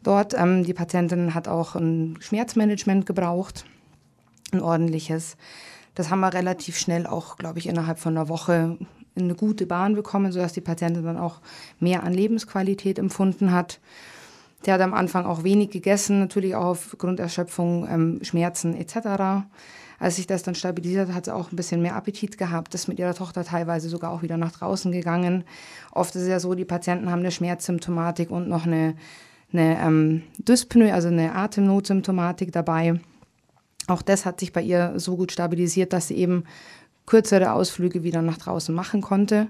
[0.02, 0.32] dort.
[0.32, 3.66] Ähm, die Patientin hat auch ein Schmerzmanagement gebraucht,
[4.52, 5.36] ein ordentliches.
[5.98, 8.78] Das haben wir relativ schnell auch, glaube ich, innerhalb von einer Woche
[9.16, 11.40] in eine gute Bahn bekommen, sodass die Patientin dann auch
[11.80, 13.80] mehr an Lebensqualität empfunden hat.
[14.64, 19.48] Der hat am Anfang auch wenig gegessen, natürlich auch aufgrund Erschöpfung, ähm, Schmerzen etc.
[19.98, 22.86] Als sich das dann stabilisiert hat, hat sie auch ein bisschen mehr Appetit gehabt, ist
[22.86, 25.42] mit ihrer Tochter teilweise sogar auch wieder nach draußen gegangen.
[25.90, 28.94] Oft ist es ja so, die Patienten haben eine Schmerzsymptomatik und noch eine,
[29.52, 33.00] eine ähm, Dyspnoe, also eine Atemnotsymptomatik dabei.
[33.88, 36.44] Auch das hat sich bei ihr so gut stabilisiert, dass sie eben
[37.06, 39.48] kürzere Ausflüge wieder nach draußen machen konnte.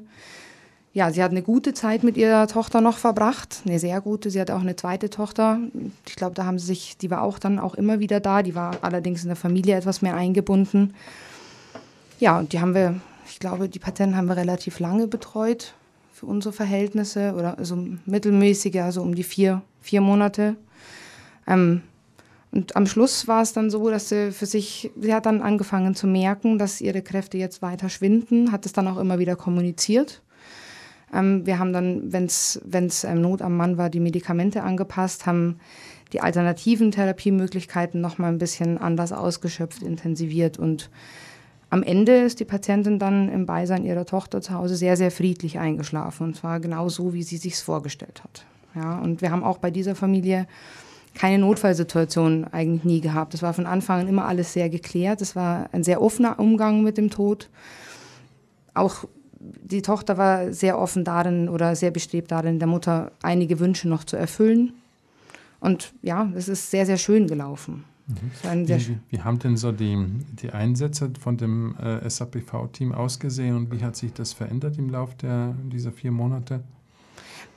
[0.94, 4.30] Ja, sie hat eine gute Zeit mit ihrer Tochter noch verbracht, eine sehr gute.
[4.30, 5.58] Sie hat auch eine zweite Tochter.
[6.06, 8.42] Ich glaube, da haben sie sich, die war auch dann auch immer wieder da.
[8.42, 10.94] Die war allerdings in der Familie etwas mehr eingebunden.
[12.20, 15.74] Ja, und die haben wir, ich glaube, die Patienten haben wir relativ lange betreut
[16.12, 17.76] für unsere Verhältnisse oder so
[18.06, 20.56] mittelmäßig, also um die vier, vier Monate.
[21.46, 21.82] Ähm,
[22.50, 25.94] und am Schluss war es dann so, dass sie für sich, sie hat dann angefangen
[25.94, 30.22] zu merken, dass ihre Kräfte jetzt weiter schwinden, hat es dann auch immer wieder kommuniziert.
[31.12, 35.58] Ähm, wir haben dann, wenn es ähm, Not am Mann war, die Medikamente angepasst, haben
[36.12, 40.90] die alternativen Therapiemöglichkeiten noch mal ein bisschen anders ausgeschöpft, intensiviert und
[41.70, 45.58] am Ende ist die Patientin dann im Beisein ihrer Tochter zu Hause sehr, sehr friedlich
[45.58, 48.46] eingeschlafen und zwar genau so, wie sie sich vorgestellt hat.
[48.74, 50.46] Ja, und wir haben auch bei dieser Familie
[51.18, 53.34] keine Notfallsituation eigentlich nie gehabt.
[53.34, 55.20] Das war von Anfang an immer alles sehr geklärt.
[55.20, 57.50] Es war ein sehr offener Umgang mit dem Tod.
[58.72, 59.04] Auch
[59.40, 64.04] die Tochter war sehr offen darin oder sehr bestrebt darin, der Mutter einige Wünsche noch
[64.04, 64.74] zu erfüllen.
[65.58, 67.84] Und ja, es ist sehr, sehr schön gelaufen.
[68.06, 68.68] Mhm.
[68.68, 69.98] Wie, wie, haben denn so die,
[70.40, 75.54] die Einsätze von dem äh, SAPV-Team ausgesehen und wie hat sich das verändert im Laufe
[75.70, 76.62] dieser vier Monate?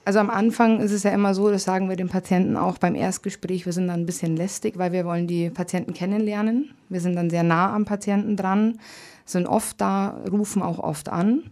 [0.03, 2.95] Also am Anfang ist es ja immer so, das sagen wir den Patienten auch beim
[2.95, 6.73] Erstgespräch, wir sind dann ein bisschen lästig, weil wir wollen die Patienten kennenlernen.
[6.89, 8.79] Wir sind dann sehr nah am Patienten dran,
[9.25, 11.51] sind oft da, rufen auch oft an.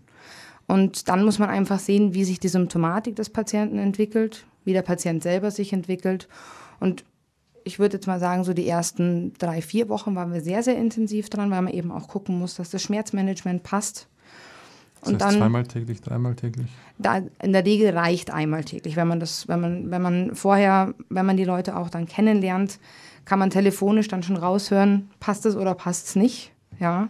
[0.65, 4.81] Und dann muss man einfach sehen, wie sich die Symptomatik des Patienten entwickelt, wie der
[4.81, 6.27] Patient selber sich entwickelt.
[6.79, 7.03] Und
[7.63, 10.77] ich würde jetzt mal sagen, so die ersten drei, vier Wochen waren wir sehr, sehr
[10.77, 14.07] intensiv dran, weil man eben auch gucken muss, dass das Schmerzmanagement passt
[15.01, 16.67] Das und heißt dann zweimal täglich, dreimal täglich?
[16.97, 18.95] Da, in der Regel reicht einmal täglich.
[18.95, 22.79] Wenn man das, wenn man, wenn man vorher, wenn man die Leute auch dann kennenlernt,
[23.25, 26.51] kann man telefonisch dann schon raushören, passt es oder passt es nicht.
[26.79, 27.09] Ja.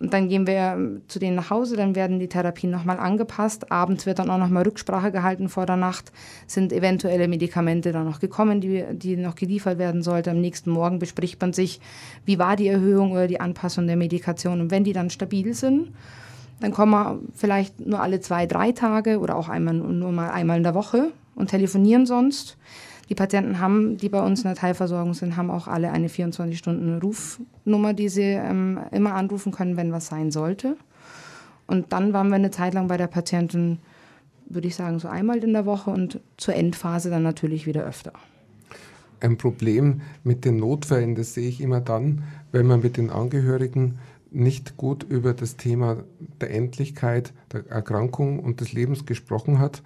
[0.00, 3.72] Und dann gehen wir zu denen nach Hause, dann werden die Therapien nochmal angepasst.
[3.72, 6.12] Abends wird dann auch nochmal Rücksprache gehalten vor der Nacht.
[6.46, 10.30] Sind eventuelle Medikamente dann noch gekommen, die, die noch geliefert werden sollten.
[10.30, 11.80] Am nächsten Morgen bespricht man sich,
[12.24, 14.60] wie war die Erhöhung oder die Anpassung der Medikation.
[14.60, 15.90] Und wenn die dann stabil sind,
[16.60, 20.56] dann kommen wir vielleicht nur alle zwei, drei Tage oder auch einmal, nur mal einmal
[20.56, 22.56] in der Woche und telefonieren sonst.
[23.08, 27.94] Die Patienten haben, die bei uns in der Teilversorgung sind, haben auch alle eine 24-Stunden-Rufnummer,
[27.94, 30.76] die sie ähm, immer anrufen können, wenn was sein sollte.
[31.66, 33.78] Und dann waren wir eine Zeit lang bei der Patientin,
[34.46, 38.12] würde ich sagen, so einmal in der Woche und zur Endphase dann natürlich wieder öfter.
[39.20, 43.98] Ein Problem mit den Notfällen, das sehe ich immer dann, wenn man mit den Angehörigen
[44.30, 46.04] nicht gut über das Thema
[46.40, 49.82] der Endlichkeit der Erkrankung und des Lebens gesprochen hat.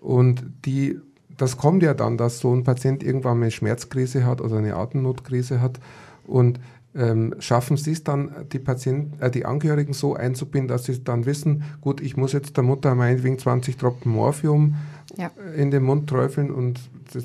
[0.00, 1.00] Und die
[1.36, 5.60] das kommt ja dann, dass so ein Patient irgendwann eine Schmerzkrise hat oder eine Atemnotkrise
[5.60, 5.80] hat.
[6.26, 6.60] Und
[6.94, 11.26] ähm, schaffen Sie es dann, die, Patienten, äh, die Angehörigen so einzubinden, dass sie dann
[11.26, 14.76] wissen, gut, ich muss jetzt der Mutter meinetwegen 20 Tropfen Morphium
[15.16, 15.30] ja.
[15.56, 16.80] in den Mund träufeln und
[17.12, 17.24] das,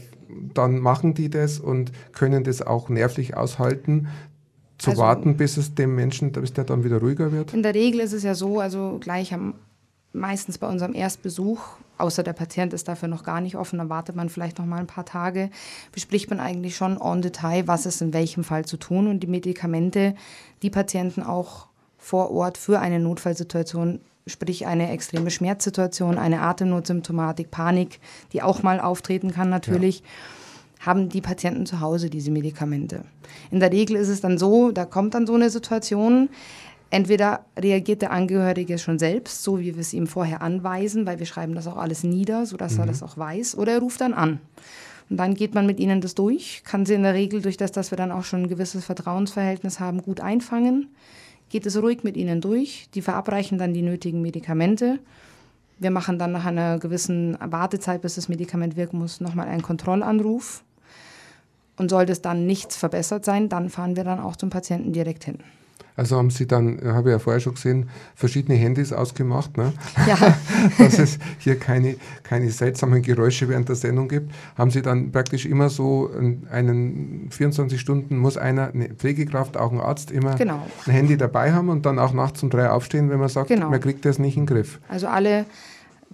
[0.55, 4.07] dann machen die das und können das auch nervlich aushalten,
[4.79, 7.53] zu also, warten, bis es dem Menschen, bis der dann wieder ruhiger wird?
[7.53, 9.53] In der Regel ist es ja so, also gleich am
[10.11, 11.59] meistens bei unserem Erstbesuch,
[11.97, 14.79] außer der Patient ist dafür noch gar nicht offen, dann wartet man vielleicht noch mal
[14.79, 15.49] ein paar Tage,
[15.91, 19.27] bespricht man eigentlich schon en Detail, was ist in welchem Fall zu tun und die
[19.27, 20.15] Medikamente,
[20.63, 21.67] die Patienten auch
[21.97, 27.99] vor Ort für eine Notfallsituation, sprich eine extreme Schmerzsituation, eine Atemnotsymptomatik, Panik,
[28.33, 29.99] die auch mal auftreten kann natürlich.
[29.99, 30.05] Ja
[30.79, 33.03] haben die Patienten zu Hause diese Medikamente.
[33.51, 36.29] In der Regel ist es dann so, da kommt dann so eine Situation,
[36.91, 41.27] Entweder reagiert der Angehörige schon selbst, so wie wir es ihm vorher anweisen, weil wir
[41.27, 42.79] schreiben das auch alles nieder, sodass mhm.
[42.79, 44.39] er das auch weiß, oder er ruft dann an.
[45.09, 47.71] Und dann geht man mit ihnen das durch, kann sie in der Regel durch das,
[47.71, 50.87] dass wir dann auch schon ein gewisses Vertrauensverhältnis haben, gut einfangen,
[51.49, 54.99] geht es ruhig mit ihnen durch, die verabreichen dann die nötigen Medikamente.
[55.77, 60.63] Wir machen dann nach einer gewissen Wartezeit, bis das Medikament wirken muss, nochmal einen Kontrollanruf.
[61.79, 65.23] Und sollte es dann nichts verbessert sein, dann fahren wir dann auch zum Patienten direkt
[65.23, 65.39] hin.
[65.99, 69.73] Also haben Sie dann, habe ich ja vorher schon gesehen, verschiedene Handys ausgemacht, ne?
[70.07, 70.17] ja.
[70.77, 74.31] dass es hier keine, keine seltsamen Geräusche während der Sendung gibt.
[74.57, 76.09] Haben Sie dann praktisch immer so
[76.49, 80.65] einen 24 Stunden, muss einer, eine Pflegekraft, auch ein Arzt, immer genau.
[80.85, 83.69] ein Handy dabei haben und dann auch nachts um drei aufstehen, wenn man sagt, genau.
[83.69, 84.79] man kriegt das nicht in den Griff.
[84.87, 85.45] Also alle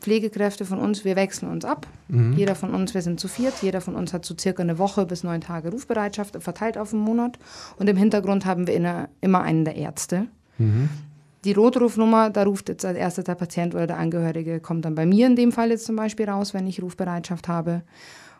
[0.06, 1.88] Pflegekräfte von uns, wir wechseln uns ab.
[2.10, 2.34] Mhm.
[2.34, 5.08] Jeder von uns, wir sind zu viert, jeder von uns hat so circa eine Woche
[5.08, 7.40] bis neun Tage Rufbereitschaft, verteilt auf einen Monat.
[7.80, 10.28] Und im Hintergrund haben wir immer einen der Ärzte.
[10.60, 10.90] Mhm.
[11.44, 15.08] Die Rotrufnummer, da ruft jetzt als erstes der Patient oder der Angehörige, kommt dann bei
[15.08, 17.82] mir in dem Fall jetzt zum Beispiel raus, wenn ich Rufbereitschaft habe.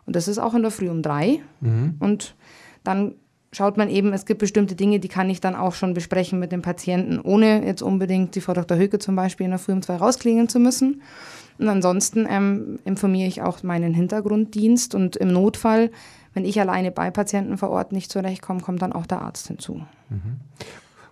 [0.06, 1.40] Und das ist auch in der Früh um drei.
[1.60, 1.96] Mhm.
[1.98, 2.36] Und
[2.84, 3.16] dann
[3.50, 6.52] schaut man eben, es gibt bestimmte Dinge, die kann ich dann auch schon besprechen mit
[6.52, 8.78] dem Patienten, ohne jetzt unbedingt die Frau Dr.
[8.78, 11.02] Höke zum Beispiel in der Früh um zwei rausklingeln zu müssen.
[11.58, 15.90] Und ansonsten ähm, informiere ich auch meinen Hintergrunddienst und im Notfall,
[16.34, 19.82] wenn ich alleine bei Patienten vor Ort nicht zurechtkomme, kommt dann auch der Arzt hinzu.
[20.10, 20.40] Mhm.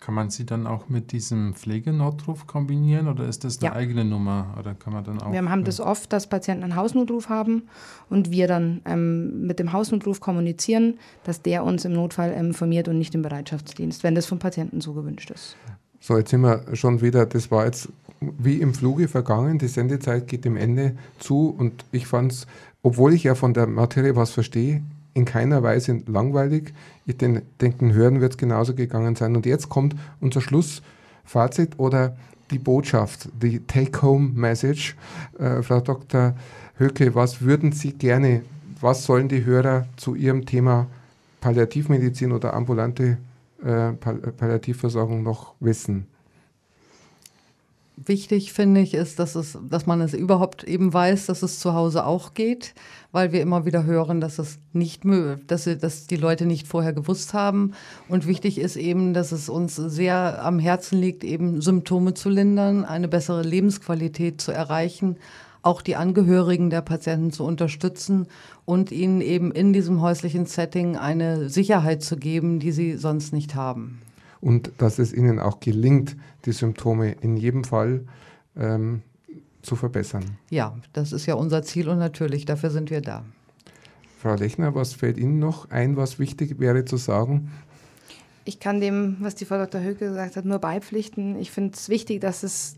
[0.00, 3.74] Kann man sie dann auch mit diesem Pflegenotruf kombinieren oder ist das eine ja.
[3.74, 4.54] eigene Nummer?
[4.58, 7.62] Oder kann man dann auch, wir haben das oft, dass Patienten einen Hausnotruf haben
[8.10, 12.98] und wir dann ähm, mit dem Hausnotruf kommunizieren, dass der uns im Notfall informiert und
[12.98, 15.56] nicht im Bereitschaftsdienst, wenn das vom Patienten so gewünscht ist.
[16.00, 17.88] So, jetzt sind wir schon wieder, das war jetzt
[18.20, 22.46] wie im Fluge vergangen, die Sendezeit geht dem Ende zu und ich fand es,
[22.82, 24.82] obwohl ich ja von der Materie was verstehe,
[25.14, 26.74] in keiner Weise langweilig.
[27.06, 29.36] Ich denke, den Hören wird es genauso gegangen sein.
[29.36, 32.16] Und jetzt kommt unser Schlussfazit oder
[32.50, 34.96] die Botschaft, die Take-Home-Message.
[35.38, 36.34] Äh, Frau Dr.
[36.78, 38.42] Höcke, was würden Sie gerne,
[38.80, 40.88] was sollen die Hörer zu Ihrem Thema
[41.40, 43.18] Palliativmedizin oder ambulante
[43.64, 46.06] äh, Palliativversorgung noch wissen?
[47.96, 51.74] Wichtig finde ich ist, dass, es, dass man es überhaupt eben weiß, dass es zu
[51.74, 52.74] Hause auch geht,
[53.12, 55.04] weil wir immer wieder hören, dass es nicht
[55.46, 57.70] dass, dass die Leute nicht vorher gewusst haben.
[58.08, 62.84] Und wichtig ist eben, dass es uns sehr am Herzen liegt, eben Symptome zu lindern,
[62.84, 65.16] eine bessere Lebensqualität zu erreichen,
[65.62, 68.26] auch die Angehörigen der Patienten zu unterstützen
[68.64, 73.54] und ihnen eben in diesem häuslichen Setting eine Sicherheit zu geben, die sie sonst nicht
[73.54, 74.00] haben
[74.44, 78.04] und dass es ihnen auch gelingt, die Symptome in jedem Fall
[78.56, 79.00] ähm,
[79.62, 80.36] zu verbessern.
[80.50, 83.24] Ja, das ist ja unser Ziel und natürlich dafür sind wir da.
[84.18, 87.52] Frau Lechner, was fällt Ihnen noch ein, was wichtig wäre zu sagen?
[88.44, 89.80] Ich kann dem, was die Frau Dr.
[89.80, 91.38] Höke gesagt hat, nur beipflichten.
[91.38, 92.76] Ich finde es wichtig, dass es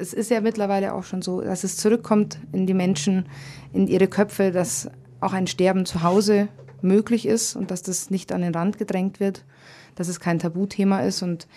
[0.00, 3.26] es ist ja mittlerweile auch schon so, dass es zurückkommt in die Menschen,
[3.72, 4.88] in ihre Köpfe, dass
[5.20, 6.48] auch ein Sterben zu Hause
[6.82, 9.44] möglich ist und dass das nicht an den Rand gedrängt wird,
[9.98, 11.48] dass es kein Tabuthema ist und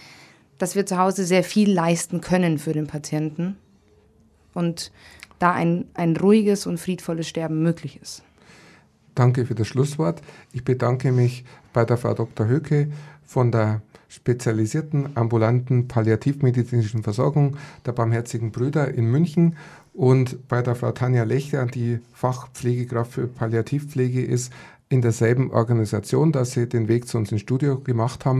[0.58, 3.56] dass wir zu Hause sehr viel leisten können für den Patienten
[4.54, 4.92] und
[5.38, 8.24] da ein, ein ruhiges und friedvolles Sterben möglich ist.
[9.14, 10.22] Danke für das Schlusswort.
[10.54, 12.48] Ich bedanke mich bei der Frau Dr.
[12.48, 12.92] Höcke
[13.26, 19.56] von der spezialisierten ambulanten palliativmedizinischen Versorgung der Barmherzigen Brüder in München
[19.94, 24.52] und bei der Frau Tanja Lechler, die Fachpflegekraft für Palliativpflege ist,
[24.92, 28.40] in derselben Organisation, dass sie den Weg zu uns ins Studio gemacht haben.